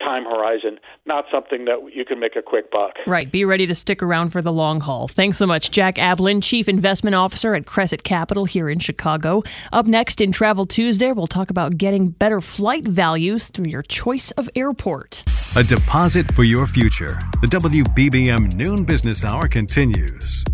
time 0.00 0.24
horizon, 0.24 0.78
not 1.06 1.24
something 1.30 1.64
that 1.64 1.90
you 1.94 2.04
can 2.04 2.20
make 2.20 2.36
a 2.36 2.42
quick 2.42 2.70
buck. 2.70 2.92
Right. 3.06 3.30
Be 3.30 3.44
ready 3.44 3.66
to 3.66 3.74
stick 3.74 4.02
around 4.02 4.30
for 4.30 4.42
the 4.42 4.52
long 4.52 4.80
haul. 4.80 5.08
Thanks 5.08 5.38
so 5.38 5.46
much, 5.46 5.70
Jack 5.70 5.96
Ablin, 5.96 6.42
Chief 6.42 6.68
Investment 6.68 7.14
Officer 7.14 7.54
at 7.54 7.66
Cresset 7.66 8.02
Capital 8.04 8.44
here 8.44 8.68
in 8.68 8.78
Chicago. 8.78 9.42
Up 9.72 9.86
next 9.86 10.20
in 10.20 10.32
Travel 10.32 10.66
Tuesday, 10.66 11.12
we'll 11.12 11.26
talk 11.26 11.50
about 11.50 11.76
getting 11.76 12.10
better 12.10 12.40
flight 12.40 12.84
values 12.84 13.48
through 13.48 13.66
your 13.66 13.82
choice 13.82 14.30
of 14.32 14.48
airport. 14.54 15.24
A 15.56 15.62
deposit 15.62 16.32
for 16.34 16.44
your 16.44 16.66
future. 16.66 17.18
The 17.40 17.48
WBBM 17.48 18.54
Noon 18.54 18.84
Business 18.84 19.24
Hour 19.24 19.48
continues. 19.48 20.44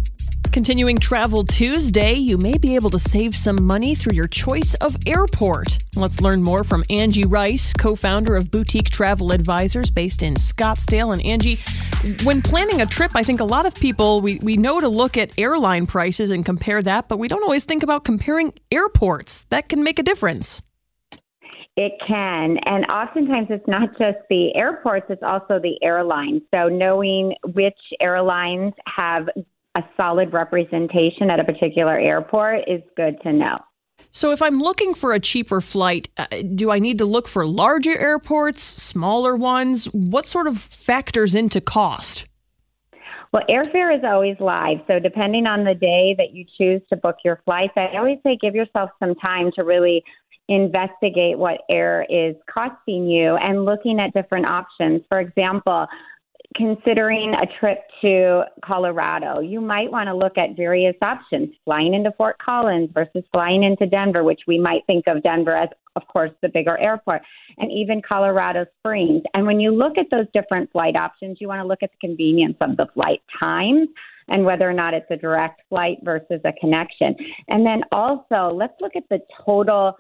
Continuing 0.55 0.99
Travel 0.99 1.43
Tuesday, 1.43 2.13
you 2.13 2.39
may 2.39 2.57
be 2.57 2.77
able 2.77 2.91
to 2.91 2.99
save 3.01 3.35
some 3.35 3.67
money 3.67 3.97
through 3.97 4.13
your 4.15 4.29
choice 4.29 4.75
of 4.75 4.97
airport. 5.05 5.79
Let's 5.97 6.21
learn 6.21 6.45
more 6.45 6.63
from 6.63 6.85
Angie 6.89 7.25
Rice, 7.25 7.73
co 7.73 7.97
founder 7.97 8.37
of 8.37 8.53
Boutique 8.53 8.89
Travel 8.89 9.33
Advisors 9.33 9.91
based 9.91 10.23
in 10.23 10.35
Scottsdale. 10.35 11.13
And 11.13 11.27
Angie, 11.27 11.59
when 12.23 12.41
planning 12.41 12.81
a 12.81 12.87
trip, 12.87 13.17
I 13.17 13.25
think 13.25 13.41
a 13.41 13.45
lot 13.45 13.67
of 13.67 13.75
people, 13.75 14.21
we, 14.21 14.39
we 14.45 14.57
know 14.57 14.81
to 14.81 14.87
look 14.89 15.17
at 15.17 15.33
airline 15.37 15.89
prices 15.89 16.31
and 16.31 16.47
compare 16.47 16.81
that, 16.83 17.09
but 17.09 17.19
we 17.19 17.27
don't 17.27 17.43
always 17.43 17.65
think 17.65 17.83
about 17.83 18.05
comparing 18.05 18.53
airports. 18.71 19.47
That 19.51 19.69
can 19.69 19.83
make 19.83 19.99
a 19.99 20.05
difference. 20.05 20.63
It 21.77 21.95
can. 22.07 22.59
And 22.65 22.87
oftentimes 22.87 23.49
it's 23.51 23.67
not 23.67 23.89
just 23.99 24.19
the 24.31 24.55
airports, 24.55 25.07
it's 25.09 25.25
also 25.25 25.59
the 25.59 25.77
airlines. 25.83 26.43
So 26.55 26.69
knowing 26.69 27.35
which 27.43 27.75
airlines 28.01 28.75
have 28.87 29.29
a 29.75 29.83
solid 29.97 30.33
representation 30.33 31.31
at 31.31 31.41
a 31.41 31.45
particular 31.45 31.99
airport 31.99 32.69
is 32.69 32.83
good 32.97 33.21
to 33.23 33.33
know. 33.33 33.59
So, 34.13 34.31
if 34.31 34.41
I'm 34.41 34.59
looking 34.59 34.95
for 34.95 35.13
a 35.13 35.19
cheaper 35.19 35.61
flight, 35.61 36.09
uh, 36.17 36.27
do 36.55 36.71
I 36.71 36.79
need 36.79 36.99
to 36.99 37.05
look 37.05 37.27
for 37.27 37.47
larger 37.47 37.99
airports, 37.99 38.63
smaller 38.63 39.35
ones? 39.35 39.87
What 39.87 40.29
sort 40.29 40.47
of 40.47 40.57
factors 40.59 41.35
into 41.35 41.61
cost? 41.61 42.27
Well, 43.33 43.43
airfare 43.51 43.97
is 43.97 44.05
always 44.05 44.37
live. 44.39 44.79
So, 44.87 45.01
depending 45.01 45.47
on 45.47 45.65
the 45.65 45.75
day 45.75 46.15
that 46.19 46.33
you 46.33 46.45
choose 46.57 46.81
to 46.91 46.97
book 46.97 47.17
your 47.25 47.41
flights, 47.45 47.73
I 47.77 47.97
always 47.97 48.19
say 48.25 48.39
give 48.41 48.55
yourself 48.55 48.91
some 49.01 49.17
time 49.17 49.51
to 49.57 49.65
really 49.65 50.05
investigate 50.49 51.39
what 51.39 51.63
air 51.69 52.07
is 52.09 52.37
costing 52.53 53.09
you 53.09 53.35
and 53.37 53.65
looking 53.65 53.99
at 53.99 54.13
different 54.13 54.47
options. 54.47 55.03
For 55.09 55.19
example, 55.19 55.87
considering 56.55 57.35
a 57.35 57.47
trip 57.59 57.79
to 58.01 58.43
Colorado, 58.65 59.41
you 59.41 59.61
might 59.61 59.91
want 59.91 60.09
to 60.09 60.15
look 60.15 60.39
at 60.39 60.57
various 60.57 60.95
options 61.03 61.51
flying 61.65 61.95
into 61.95 62.13
Fort 62.13 62.37
Collins 62.39 62.91
versus 62.95 63.25
flying 63.33 63.65
into 63.65 63.87
Denver, 63.87 64.23
which 64.23 64.43
we 64.47 64.59
might 64.59 64.87
think 64.87 65.05
of 65.07 65.23
Denver 65.23 65.57
as, 65.57 65.69
of 65.97 66.07
course, 66.07 66.31
the 66.43 66.49
bigger 66.49 66.79
airport, 66.79 67.23
and 67.59 67.73
even 67.73 68.01
Colorado 68.07 68.67
Springs. 68.79 69.23
And 69.35 69.47
when 69.47 69.61
you 69.61 69.75
look 69.75 69.99
at 69.99 70.07
those 70.11 70.27
different 70.33 70.71
flight 70.73 70.97
options, 70.97 71.39
you 71.41 71.49
want 71.49 71.61
to 71.61 71.67
look 71.67 71.83
at 71.83 71.91
the 71.91 72.07
convenience 72.07 72.57
of 72.61 72.77
the 72.77 72.87
flight 72.95 73.21
times 73.39 73.89
and 74.29 74.45
whether 74.45 74.69
or 74.69 74.73
not 74.73 74.95
it's 74.95 75.11
a 75.11 75.17
direct 75.17 75.63
flight 75.69 75.99
versus 76.03 76.41
a 76.45 76.53
connection. 76.61 77.15
And 77.49 77.67
then 77.67 77.83
also, 77.93 78.55
let's 78.55 78.75
look 78.81 78.93
at 78.97 79.05
the 79.11 79.19
total 79.45 79.97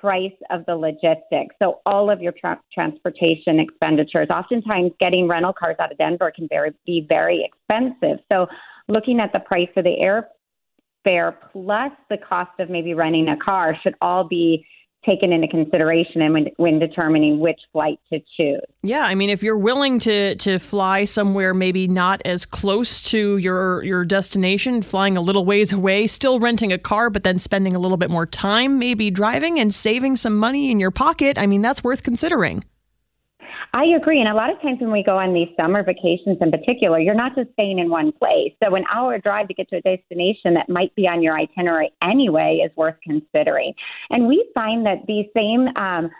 price 0.00 0.32
of 0.50 0.64
the 0.66 0.74
logistics. 0.74 1.54
So 1.60 1.80
all 1.86 2.10
of 2.10 2.20
your 2.20 2.32
tra- 2.32 2.60
transportation 2.72 3.60
expenditures. 3.60 4.28
Oftentimes, 4.30 4.92
getting 5.00 5.28
rental 5.28 5.52
cars 5.52 5.76
out 5.80 5.92
of 5.92 5.98
Denver 5.98 6.32
can 6.34 6.48
very, 6.48 6.72
be 6.86 7.06
very 7.08 7.48
expensive. 7.48 8.18
So 8.30 8.46
looking 8.88 9.20
at 9.20 9.32
the 9.32 9.40
price 9.40 9.68
of 9.76 9.84
the 9.84 10.24
airfare 11.06 11.34
plus 11.52 11.92
the 12.10 12.18
cost 12.18 12.50
of 12.58 12.70
maybe 12.70 12.94
renting 12.94 13.28
a 13.28 13.36
car 13.36 13.76
should 13.82 13.94
all 14.00 14.24
be 14.24 14.66
taken 15.06 15.32
into 15.32 15.48
consideration 15.48 16.20
and 16.20 16.34
when, 16.34 16.46
when 16.56 16.78
determining 16.78 17.38
which 17.38 17.60
flight 17.72 17.98
to 18.12 18.18
choose. 18.36 18.60
Yeah, 18.82 19.04
I 19.04 19.14
mean, 19.14 19.30
if 19.30 19.42
you're 19.42 19.56
willing 19.56 19.98
to 20.00 20.34
to 20.36 20.58
fly 20.58 21.04
somewhere 21.04 21.54
maybe 21.54 21.88
not 21.88 22.20
as 22.24 22.44
close 22.44 23.00
to 23.02 23.38
your 23.38 23.82
your 23.84 24.04
destination, 24.04 24.82
flying 24.82 25.16
a 25.16 25.20
little 25.20 25.44
ways 25.44 25.72
away, 25.72 26.06
still 26.06 26.40
renting 26.40 26.72
a 26.72 26.78
car, 26.78 27.10
but 27.10 27.22
then 27.22 27.38
spending 27.38 27.74
a 27.74 27.78
little 27.78 27.96
bit 27.96 28.10
more 28.10 28.26
time 28.26 28.78
maybe 28.78 29.10
driving 29.10 29.58
and 29.58 29.72
saving 29.72 30.16
some 30.16 30.36
money 30.36 30.70
in 30.70 30.78
your 30.78 30.90
pocket, 30.90 31.38
I 31.38 31.46
mean, 31.46 31.62
that's 31.62 31.84
worth 31.84 32.02
considering. 32.02 32.64
I 33.76 33.84
agree. 33.94 34.20
And 34.20 34.28
a 34.30 34.34
lot 34.34 34.50
of 34.50 34.58
times 34.62 34.80
when 34.80 34.90
we 34.90 35.02
go 35.02 35.18
on 35.18 35.34
these 35.34 35.50
summer 35.54 35.82
vacations 35.82 36.38
in 36.40 36.50
particular, 36.50 36.98
you're 36.98 37.14
not 37.14 37.36
just 37.36 37.52
staying 37.52 37.78
in 37.78 37.90
one 37.90 38.10
place. 38.10 38.54
So 38.64 38.74
an 38.74 38.84
hour 38.90 39.18
drive 39.18 39.48
to 39.48 39.54
get 39.54 39.68
to 39.68 39.76
a 39.76 39.80
destination 39.82 40.54
that 40.54 40.70
might 40.70 40.94
be 40.94 41.06
on 41.06 41.22
your 41.22 41.38
itinerary 41.38 41.90
anyway 42.02 42.62
is 42.64 42.74
worth 42.74 42.94
considering. 43.04 43.74
And 44.08 44.26
we 44.26 44.50
find 44.54 44.86
that 44.86 45.04
these 45.06 45.26
same 45.36 45.68
um, 45.76 46.10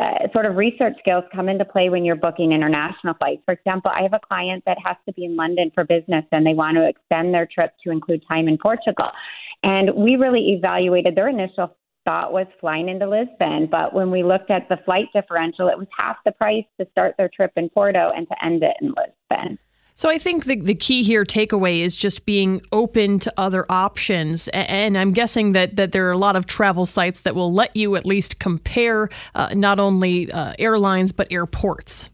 uh, 0.00 0.28
sort 0.32 0.46
of 0.46 0.56
research 0.56 0.94
skills 0.98 1.24
come 1.30 1.50
into 1.50 1.66
play 1.66 1.90
when 1.90 2.06
you're 2.06 2.16
booking 2.16 2.52
international 2.52 3.12
flights. 3.18 3.42
For 3.44 3.52
example, 3.52 3.90
I 3.94 4.00
have 4.00 4.14
a 4.14 4.20
client 4.26 4.62
that 4.64 4.78
has 4.82 4.96
to 5.06 5.12
be 5.12 5.26
in 5.26 5.36
London 5.36 5.72
for 5.74 5.84
business 5.84 6.24
and 6.32 6.46
they 6.46 6.54
want 6.54 6.78
to 6.78 6.88
extend 6.88 7.34
their 7.34 7.46
trip 7.46 7.74
to 7.84 7.90
include 7.90 8.22
time 8.26 8.48
in 8.48 8.56
Portugal. 8.56 9.10
And 9.62 9.94
we 9.94 10.16
really 10.16 10.54
evaluated 10.56 11.16
their 11.16 11.28
initial 11.28 11.76
thought 12.04 12.32
was 12.32 12.46
flying 12.60 12.88
into 12.88 13.08
Lisbon. 13.08 13.68
But 13.70 13.94
when 13.94 14.10
we 14.10 14.22
looked 14.22 14.50
at 14.50 14.68
the 14.68 14.78
flight 14.84 15.06
differential, 15.12 15.68
it 15.68 15.78
was 15.78 15.88
half 15.96 16.16
the 16.24 16.32
price 16.32 16.64
to 16.80 16.86
start 16.92 17.14
their 17.16 17.28
trip 17.28 17.52
in 17.56 17.68
Porto 17.68 18.12
and 18.14 18.28
to 18.28 18.44
end 18.44 18.62
it 18.62 18.76
in 18.80 18.88
Lisbon. 18.88 19.58
So 19.96 20.10
I 20.10 20.18
think 20.18 20.44
the, 20.44 20.56
the 20.56 20.74
key 20.74 21.04
here 21.04 21.24
takeaway 21.24 21.78
is 21.78 21.94
just 21.94 22.26
being 22.26 22.60
open 22.72 23.20
to 23.20 23.32
other 23.36 23.64
options. 23.70 24.48
And 24.48 24.98
I'm 24.98 25.12
guessing 25.12 25.52
that, 25.52 25.76
that 25.76 25.92
there 25.92 26.08
are 26.08 26.12
a 26.12 26.18
lot 26.18 26.34
of 26.34 26.46
travel 26.46 26.84
sites 26.84 27.20
that 27.20 27.36
will 27.36 27.52
let 27.52 27.76
you 27.76 27.94
at 27.94 28.04
least 28.04 28.40
compare 28.40 29.08
uh, 29.36 29.50
not 29.54 29.78
only 29.78 30.30
uh, 30.32 30.54
airlines, 30.58 31.12
but 31.12 31.28
airports. 31.30 32.10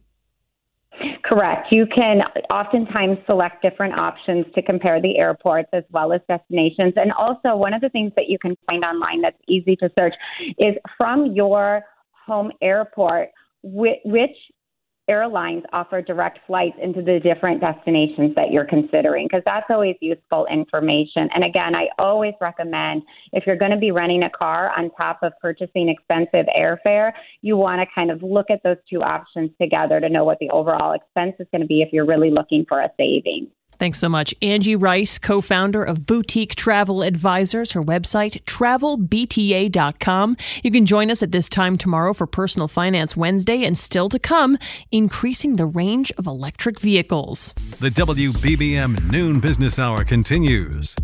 Correct. 1.30 1.68
You 1.70 1.86
can 1.86 2.22
oftentimes 2.50 3.18
select 3.24 3.62
different 3.62 3.94
options 3.96 4.46
to 4.56 4.62
compare 4.62 5.00
the 5.00 5.16
airports 5.16 5.68
as 5.72 5.84
well 5.92 6.12
as 6.12 6.20
destinations. 6.26 6.94
And 6.96 7.12
also, 7.12 7.54
one 7.54 7.72
of 7.72 7.80
the 7.80 7.88
things 7.88 8.10
that 8.16 8.28
you 8.28 8.36
can 8.36 8.56
find 8.68 8.82
online 8.82 9.20
that's 9.22 9.36
easy 9.46 9.76
to 9.76 9.88
search 9.96 10.14
is 10.58 10.74
from 10.98 11.32
your 11.32 11.82
home 12.26 12.50
airport, 12.60 13.28
which 13.62 14.36
airlines 15.10 15.64
offer 15.72 16.00
direct 16.00 16.38
flights 16.46 16.76
into 16.80 17.02
the 17.02 17.18
different 17.18 17.60
destinations 17.60 18.32
that 18.36 18.52
you're 18.52 18.64
considering 18.64 19.26
because 19.26 19.42
that's 19.44 19.66
always 19.68 19.96
useful 20.00 20.46
information. 20.46 21.28
And 21.34 21.42
again, 21.42 21.74
I 21.74 21.88
always 21.98 22.34
recommend 22.40 23.02
if 23.32 23.44
you're 23.46 23.56
going 23.56 23.72
to 23.72 23.76
be 23.76 23.90
renting 23.90 24.22
a 24.22 24.30
car 24.30 24.70
on 24.78 24.90
top 24.92 25.18
of 25.22 25.32
purchasing 25.42 25.88
expensive 25.88 26.46
airfare, 26.56 27.10
you 27.42 27.56
want 27.56 27.80
to 27.80 27.86
kind 27.92 28.12
of 28.12 28.22
look 28.22 28.46
at 28.50 28.62
those 28.62 28.76
two 28.88 29.02
options 29.02 29.50
together 29.60 29.98
to 29.98 30.08
know 30.08 30.24
what 30.24 30.38
the 30.38 30.48
overall 30.50 30.92
expense 30.92 31.34
is 31.40 31.48
going 31.50 31.62
to 31.62 31.66
be 31.66 31.82
if 31.82 31.92
you're 31.92 32.06
really 32.06 32.30
looking 32.30 32.64
for 32.68 32.80
a 32.80 32.88
savings. 32.96 33.48
Thanks 33.80 33.98
so 33.98 34.10
much. 34.10 34.34
Angie 34.42 34.76
Rice, 34.76 35.18
co 35.18 35.40
founder 35.40 35.82
of 35.82 36.04
Boutique 36.04 36.54
Travel 36.54 37.02
Advisors, 37.02 37.72
her 37.72 37.82
website, 37.82 38.42
travelbta.com. 38.44 40.36
You 40.62 40.70
can 40.70 40.84
join 40.84 41.10
us 41.10 41.22
at 41.22 41.32
this 41.32 41.48
time 41.48 41.78
tomorrow 41.78 42.12
for 42.12 42.26
Personal 42.26 42.68
Finance 42.68 43.16
Wednesday 43.16 43.64
and 43.64 43.78
still 43.78 44.10
to 44.10 44.18
come, 44.18 44.58
increasing 44.92 45.56
the 45.56 45.64
range 45.64 46.12
of 46.18 46.26
electric 46.26 46.78
vehicles. 46.78 47.54
The 47.80 47.88
WBBM 47.88 49.10
Noon 49.10 49.40
Business 49.40 49.78
Hour 49.78 50.04
continues. 50.04 50.94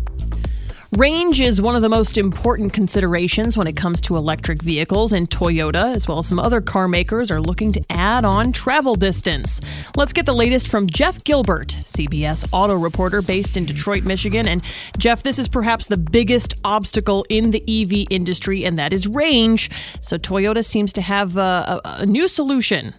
Range 0.97 1.41
is 1.41 1.61
one 1.61 1.75
of 1.75 1.83
the 1.83 1.89
most 1.89 2.17
important 2.17 2.73
considerations 2.73 3.55
when 3.55 3.67
it 3.67 3.77
comes 3.77 4.01
to 4.01 4.17
electric 4.17 4.63
vehicles, 4.63 5.13
and 5.13 5.29
Toyota, 5.29 5.93
as 5.95 6.07
well 6.07 6.17
as 6.17 6.27
some 6.27 6.39
other 6.39 6.59
car 6.59 6.87
makers, 6.87 7.29
are 7.29 7.39
looking 7.39 7.71
to 7.73 7.85
add 7.91 8.25
on 8.25 8.51
travel 8.51 8.95
distance. 8.95 9.61
Let's 9.95 10.11
get 10.11 10.25
the 10.25 10.33
latest 10.33 10.69
from 10.69 10.87
Jeff 10.87 11.23
Gilbert, 11.23 11.67
CBS 11.67 12.49
auto 12.51 12.73
reporter 12.73 13.21
based 13.21 13.57
in 13.57 13.65
Detroit, 13.65 14.05
Michigan. 14.05 14.47
And 14.47 14.63
Jeff, 14.97 15.21
this 15.21 15.37
is 15.37 15.47
perhaps 15.47 15.85
the 15.85 15.97
biggest 15.97 16.55
obstacle 16.63 17.27
in 17.29 17.51
the 17.51 17.61
EV 17.61 18.07
industry, 18.09 18.65
and 18.65 18.79
that 18.79 18.91
is 18.91 19.05
range. 19.05 19.69
So 20.01 20.17
Toyota 20.17 20.65
seems 20.65 20.93
to 20.93 21.03
have 21.03 21.37
a, 21.37 21.79
a, 21.85 21.97
a 21.99 22.05
new 22.07 22.27
solution. 22.27 22.95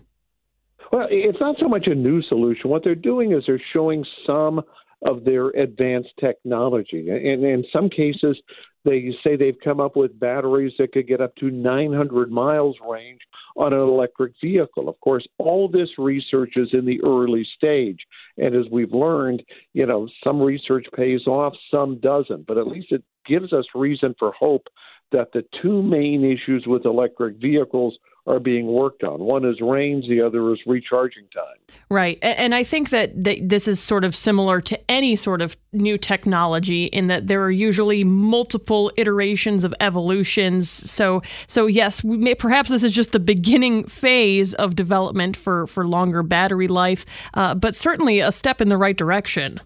Well, 0.93 1.09
it's 1.11 1.41
not 1.41 1.57
so 1.59 1.67
much 1.67 1.89
a 1.89 1.97
new 1.97 2.23
solution. 2.23 2.71
What 2.71 2.85
they're 2.85 2.95
doing 2.95 3.33
is 3.33 3.43
they're 3.49 3.61
showing 3.73 4.05
some 4.25 4.63
of 5.03 5.25
their 5.25 5.49
advanced 5.51 6.13
technology. 6.21 7.09
And 7.09 7.45
in 7.45 7.65
some 7.73 7.89
cases, 7.89 8.37
they 8.85 9.13
say 9.23 9.37
they've 9.37 9.59
come 9.63 9.81
up 9.81 9.97
with 9.97 10.19
batteries 10.19 10.73
that 10.79 10.93
could 10.93 11.07
get 11.07 11.21
up 11.21 11.35
to 11.37 11.51
900 11.51 12.31
miles 12.31 12.77
range 12.89 13.21
on 13.57 13.73
an 13.73 13.81
electric 13.81 14.33
vehicle. 14.43 14.89
Of 14.89 14.99
course, 15.01 15.27
all 15.39 15.69
this 15.69 15.89
research 15.99 16.53
is 16.57 16.69
in 16.73 16.87
the 16.87 17.01
early 17.05 17.47
stage. 17.57 17.99
And 18.39 18.55
as 18.55 18.67
we've 18.71 18.93
learned, 18.93 19.43
you 19.75 19.87
know, 19.87 20.09
some 20.25 20.41
research 20.41 20.87
pays 20.95 21.27
off, 21.27 21.55
some 21.71 21.99
doesn't. 21.99 22.47
But 22.47 22.59
at 22.59 22.67
least 22.67 22.93
it 22.93 23.03
gives 23.27 23.53
us 23.53 23.67
reason 23.75 24.15
for 24.19 24.33
hope 24.33 24.69
that 25.13 25.33
the 25.33 25.45
two 25.63 25.83
main 25.83 26.25
issues 26.25 26.65
with 26.67 26.85
electric 26.85 27.37
vehicles 27.37 27.97
are 28.29 28.38
being 28.38 28.67
worked 28.67 29.03
on. 29.03 29.21
One 29.21 29.45
is 29.47 29.59
range, 29.61 30.07
the 30.07 30.21
other 30.21 30.53
is 30.53 30.61
recharging 30.67 31.25
time. 31.35 31.57
Right. 31.88 32.19
And 32.23 32.55
I 32.55 32.62
think 32.62 32.91
that 32.91 33.12
this 33.17 33.67
is 33.67 33.81
sort 33.81 34.05
of 34.05 34.14
similar 34.14 34.61
to 34.61 34.79
any 34.91 35.17
sort 35.17 35.41
of 35.41 35.57
new 35.73 35.97
technology 35.97 36.85
in 36.87 37.07
that 37.07 37.27
there 37.27 37.43
are 37.43 37.51
usually 37.51 38.05
multiple 38.05 38.93
iterations 38.97 39.64
of 39.64 39.75
evolutions. 39.81 40.69
So 40.69 41.23
so 41.47 41.67
yes, 41.67 42.05
may, 42.05 42.35
perhaps 42.35 42.69
this 42.69 42.83
is 42.83 42.93
just 42.93 43.12
the 43.12 43.21
beginning 43.21 43.85
phase 43.85 44.53
of 44.55 44.77
development 44.77 45.37
for 45.37 45.67
for 45.67 45.87
longer 45.87 46.23
battery 46.23 46.69
life, 46.69 47.07
uh, 47.33 47.55
but 47.55 47.75
certainly 47.75 48.21
a 48.21 48.31
step 48.31 48.61
in 48.61 48.69
the 48.69 48.77
right 48.77 48.97
direction. 48.97 49.61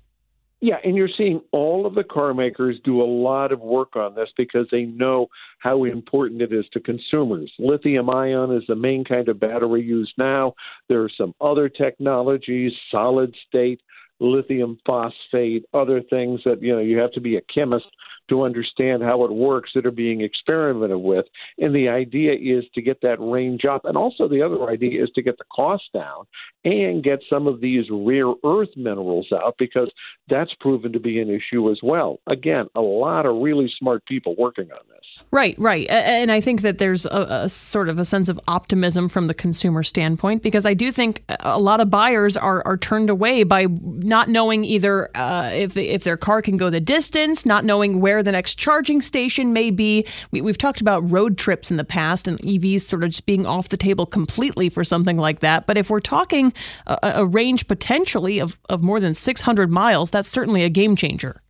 Yeah, 0.65 0.77
and 0.85 0.97
you're 0.97 1.09
seeing 1.19 1.41
all 1.51 1.87
of 1.87 1.97
the 1.97 2.05
car 2.05 2.33
makers 2.33 2.79
do 2.85 3.03
a 3.03 3.05
lot 3.05 3.51
of 3.51 3.59
work 3.59 3.97
on 3.97 4.15
this 4.15 4.29
because 4.37 4.69
they 4.71 4.85
know 4.85 5.27
how 5.59 5.83
important 5.83 6.41
it 6.41 6.53
is 6.53 6.65
to 6.73 6.79
consumers. 6.79 7.53
Lithium 7.59 8.09
ion 8.09 8.55
is 8.55 8.63
the 8.69 8.77
main 8.77 9.05
kind 9.05 9.29
of 9.29 9.41
battery 9.41 9.83
used 9.83 10.13
now. 10.17 10.55
There 10.89 11.03
are 11.03 11.11
some 11.19 11.35
other 11.41 11.69
technologies, 11.69 12.73
solid 12.93 13.35
state, 13.49 13.81
lithium 14.21 14.79
phosphate, 14.87 15.65
other 15.75 16.01
things 16.01 16.41
that 16.45 16.63
you 16.63 16.73
know 16.73 16.79
you 16.79 16.97
have 16.99 17.11
to 17.15 17.21
be 17.21 17.35
a 17.35 17.41
chemist 17.53 17.87
to 18.29 18.43
understand 18.43 19.03
how 19.03 19.25
it 19.25 19.33
works 19.33 19.71
that 19.75 19.87
are 19.87 19.91
being 19.91 20.21
experimented 20.21 20.99
with. 20.99 21.27
And 21.59 21.75
the 21.75 21.89
idea 21.89 22.33
is 22.33 22.65
to 22.75 22.83
get 22.83 23.01
that 23.03 23.21
range 23.21 23.65
up. 23.65 23.85
And 23.85 23.97
also, 23.97 24.29
the 24.29 24.43
other 24.43 24.69
idea 24.71 25.03
is 25.03 25.11
to 25.15 25.23
get 25.23 25.39
the 25.39 25.45
cost 25.55 25.85
down 25.93 26.27
and 26.65 27.03
get 27.03 27.21
some 27.29 27.47
of 27.47 27.61
these 27.61 27.87
rare 27.91 28.33
earth 28.45 28.71
minerals 28.77 29.29
out 29.33 29.57
because 29.59 29.91
that's 30.29 30.55
proven 30.61 30.93
to 30.93 31.01
be 31.01 31.21
an 31.21 31.29
issue 31.29 31.71
as 31.71 31.81
well. 31.83 32.21
Again, 32.29 32.67
a 32.75 32.81
lot 32.81 33.27
of 33.27 33.43
really 33.43 33.73
smart 33.79 34.05
people 34.07 34.35
working 34.39 34.71
on 34.71 34.81
this. 34.89 34.99
Right, 35.31 35.59
right. 35.59 35.89
And 35.89 36.31
I 36.31 36.41
think 36.41 36.63
that 36.63 36.79
there's 36.79 37.07
a, 37.07 37.27
a, 37.45 37.49
sort 37.49 37.89
of 37.89 37.99
a 37.99 38.05
sense 38.05 38.29
of 38.29 38.39
optimism 38.49 39.09
from 39.09 39.29
the 39.29 39.35
consumer 39.35 39.83
standpoint 39.83 40.43
because 40.43 40.67
I 40.67 40.75
do 40.75 40.93
think 40.93 41.23
a 41.41 41.59
lot 41.59 41.81
of 41.81 41.91
buyers 41.91 42.37
are, 42.37 42.63
are 42.67 42.77
turned 42.77 43.09
away 43.09 43.43
by 43.43 43.67
not 43.67 44.29
knowing 44.29 44.65
either 44.65 45.11
uh, 45.17 45.51
if, 45.53 45.77
if 45.77 46.05
their 46.05 46.17
car 46.17 46.43
can 46.43 46.57
go 46.57 46.71
the 46.71 46.81
distance, 46.81 47.47
not 47.47 47.65
knowing 47.65 48.01
where 48.01 48.12
the 48.21 48.33
next 48.33 48.55
charging 48.55 49.01
station 49.01 49.53
may 49.53 49.71
be. 49.71 50.05
We, 50.33 50.41
have 50.41 50.59
talked 50.59 50.81
about 50.81 51.09
road 51.09 51.39
trips 51.39 51.71
in 51.71 51.77
the 51.77 51.85
past 51.85 52.27
and 52.27 52.37
EVs 52.41 52.81
sort 52.81 53.05
of 53.05 53.11
just 53.11 53.27
being 53.27 53.47
off 53.47 53.69
the 53.69 53.77
table 53.77 54.07
completely 54.07 54.69
for 54.69 54.83
something 54.83 55.17
like 55.17 55.39
that. 55.39 55.69
But 55.69 55.79
if 55.79 55.89
we're 55.89 56.01
talking 56.01 56.53
a, 56.89 56.99
a 57.03 57.27
range 57.27 57.69
potentially 57.69 58.41
of, 58.41 58.59
of 58.69 58.83
more 58.83 58.99
than 58.99 59.15
600 59.15 59.71
miles, 59.71 60.11
that's 60.11 60.29
certainly 60.29 60.65
a 60.65 60.69
game 60.69 60.97
changer. 60.97 61.41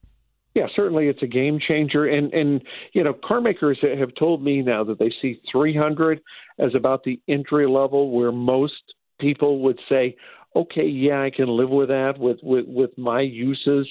Yeah, 0.54 0.66
certainly 0.76 1.08
it's 1.08 1.22
a 1.22 1.26
game 1.26 1.58
changer. 1.58 2.04
And, 2.04 2.32
and 2.34 2.62
you 2.92 3.02
know, 3.02 3.14
car 3.14 3.40
makers 3.40 3.78
have 3.82 4.14
told 4.18 4.42
me 4.44 4.60
now 4.60 4.84
that 4.84 4.98
they 4.98 5.10
see 5.22 5.40
300 5.50 6.20
as 6.58 6.74
about 6.74 7.04
the 7.04 7.18
entry 7.26 7.66
level 7.66 8.10
where 8.10 8.32
most 8.32 8.74
people 9.18 9.60
would 9.60 9.78
say, 9.88 10.16
okay, 10.54 10.86
yeah, 10.86 11.22
I 11.22 11.30
can 11.30 11.48
live 11.48 11.70
with 11.70 11.88
that 11.88 12.18
with 12.18 12.38
with 12.42 12.66
with 12.66 12.90
my 12.98 13.20
uses. 13.20 13.88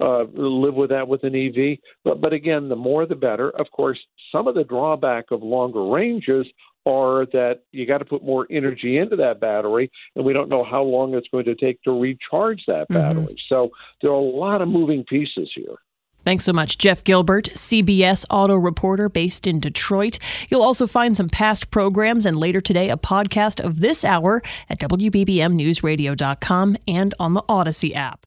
Uh, 0.00 0.24
live 0.34 0.74
with 0.74 0.90
that 0.90 1.06
with 1.06 1.22
an 1.22 1.36
EV, 1.36 1.78
but 2.04 2.20
but 2.20 2.32
again, 2.32 2.68
the 2.68 2.74
more 2.74 3.06
the 3.06 3.14
better. 3.14 3.50
Of 3.50 3.70
course, 3.70 3.98
some 4.32 4.48
of 4.48 4.56
the 4.56 4.64
drawback 4.64 5.26
of 5.30 5.42
longer 5.42 5.84
ranges 5.84 6.46
are 6.84 7.26
that 7.26 7.60
you 7.70 7.86
got 7.86 7.98
to 7.98 8.04
put 8.04 8.24
more 8.24 8.46
energy 8.50 8.98
into 8.98 9.14
that 9.16 9.38
battery, 9.40 9.90
and 10.16 10.24
we 10.24 10.32
don't 10.32 10.48
know 10.48 10.64
how 10.64 10.82
long 10.82 11.14
it's 11.14 11.28
going 11.30 11.44
to 11.44 11.54
take 11.54 11.80
to 11.82 11.92
recharge 11.98 12.62
that 12.66 12.88
Mm-hmm. 12.90 12.94
battery. 12.94 13.36
So 13.48 13.70
there 14.02 14.10
are 14.10 14.14
a 14.14 14.20
lot 14.20 14.60
of 14.62 14.68
moving 14.68 15.04
pieces 15.04 15.50
here. 15.54 15.76
Thanks 16.24 16.44
so 16.44 16.52
much, 16.54 16.78
Jeff 16.78 17.04
Gilbert, 17.04 17.50
CBS 17.54 18.24
auto 18.30 18.56
reporter 18.56 19.08
based 19.10 19.46
in 19.46 19.60
Detroit. 19.60 20.18
You'll 20.50 20.62
also 20.62 20.86
find 20.86 21.16
some 21.16 21.28
past 21.28 21.70
programs 21.70 22.24
and 22.26 22.36
later 22.38 22.60
today 22.62 22.88
a 22.90 22.96
podcast 22.96 23.62
of 23.62 23.80
this 23.80 24.04
hour 24.06 24.42
at 24.70 24.80
WBBMNewsRadio.com 24.80 26.76
and 26.88 27.14
on 27.20 27.34
the 27.34 27.42
Audacy 27.42 27.94
app. 27.94 28.20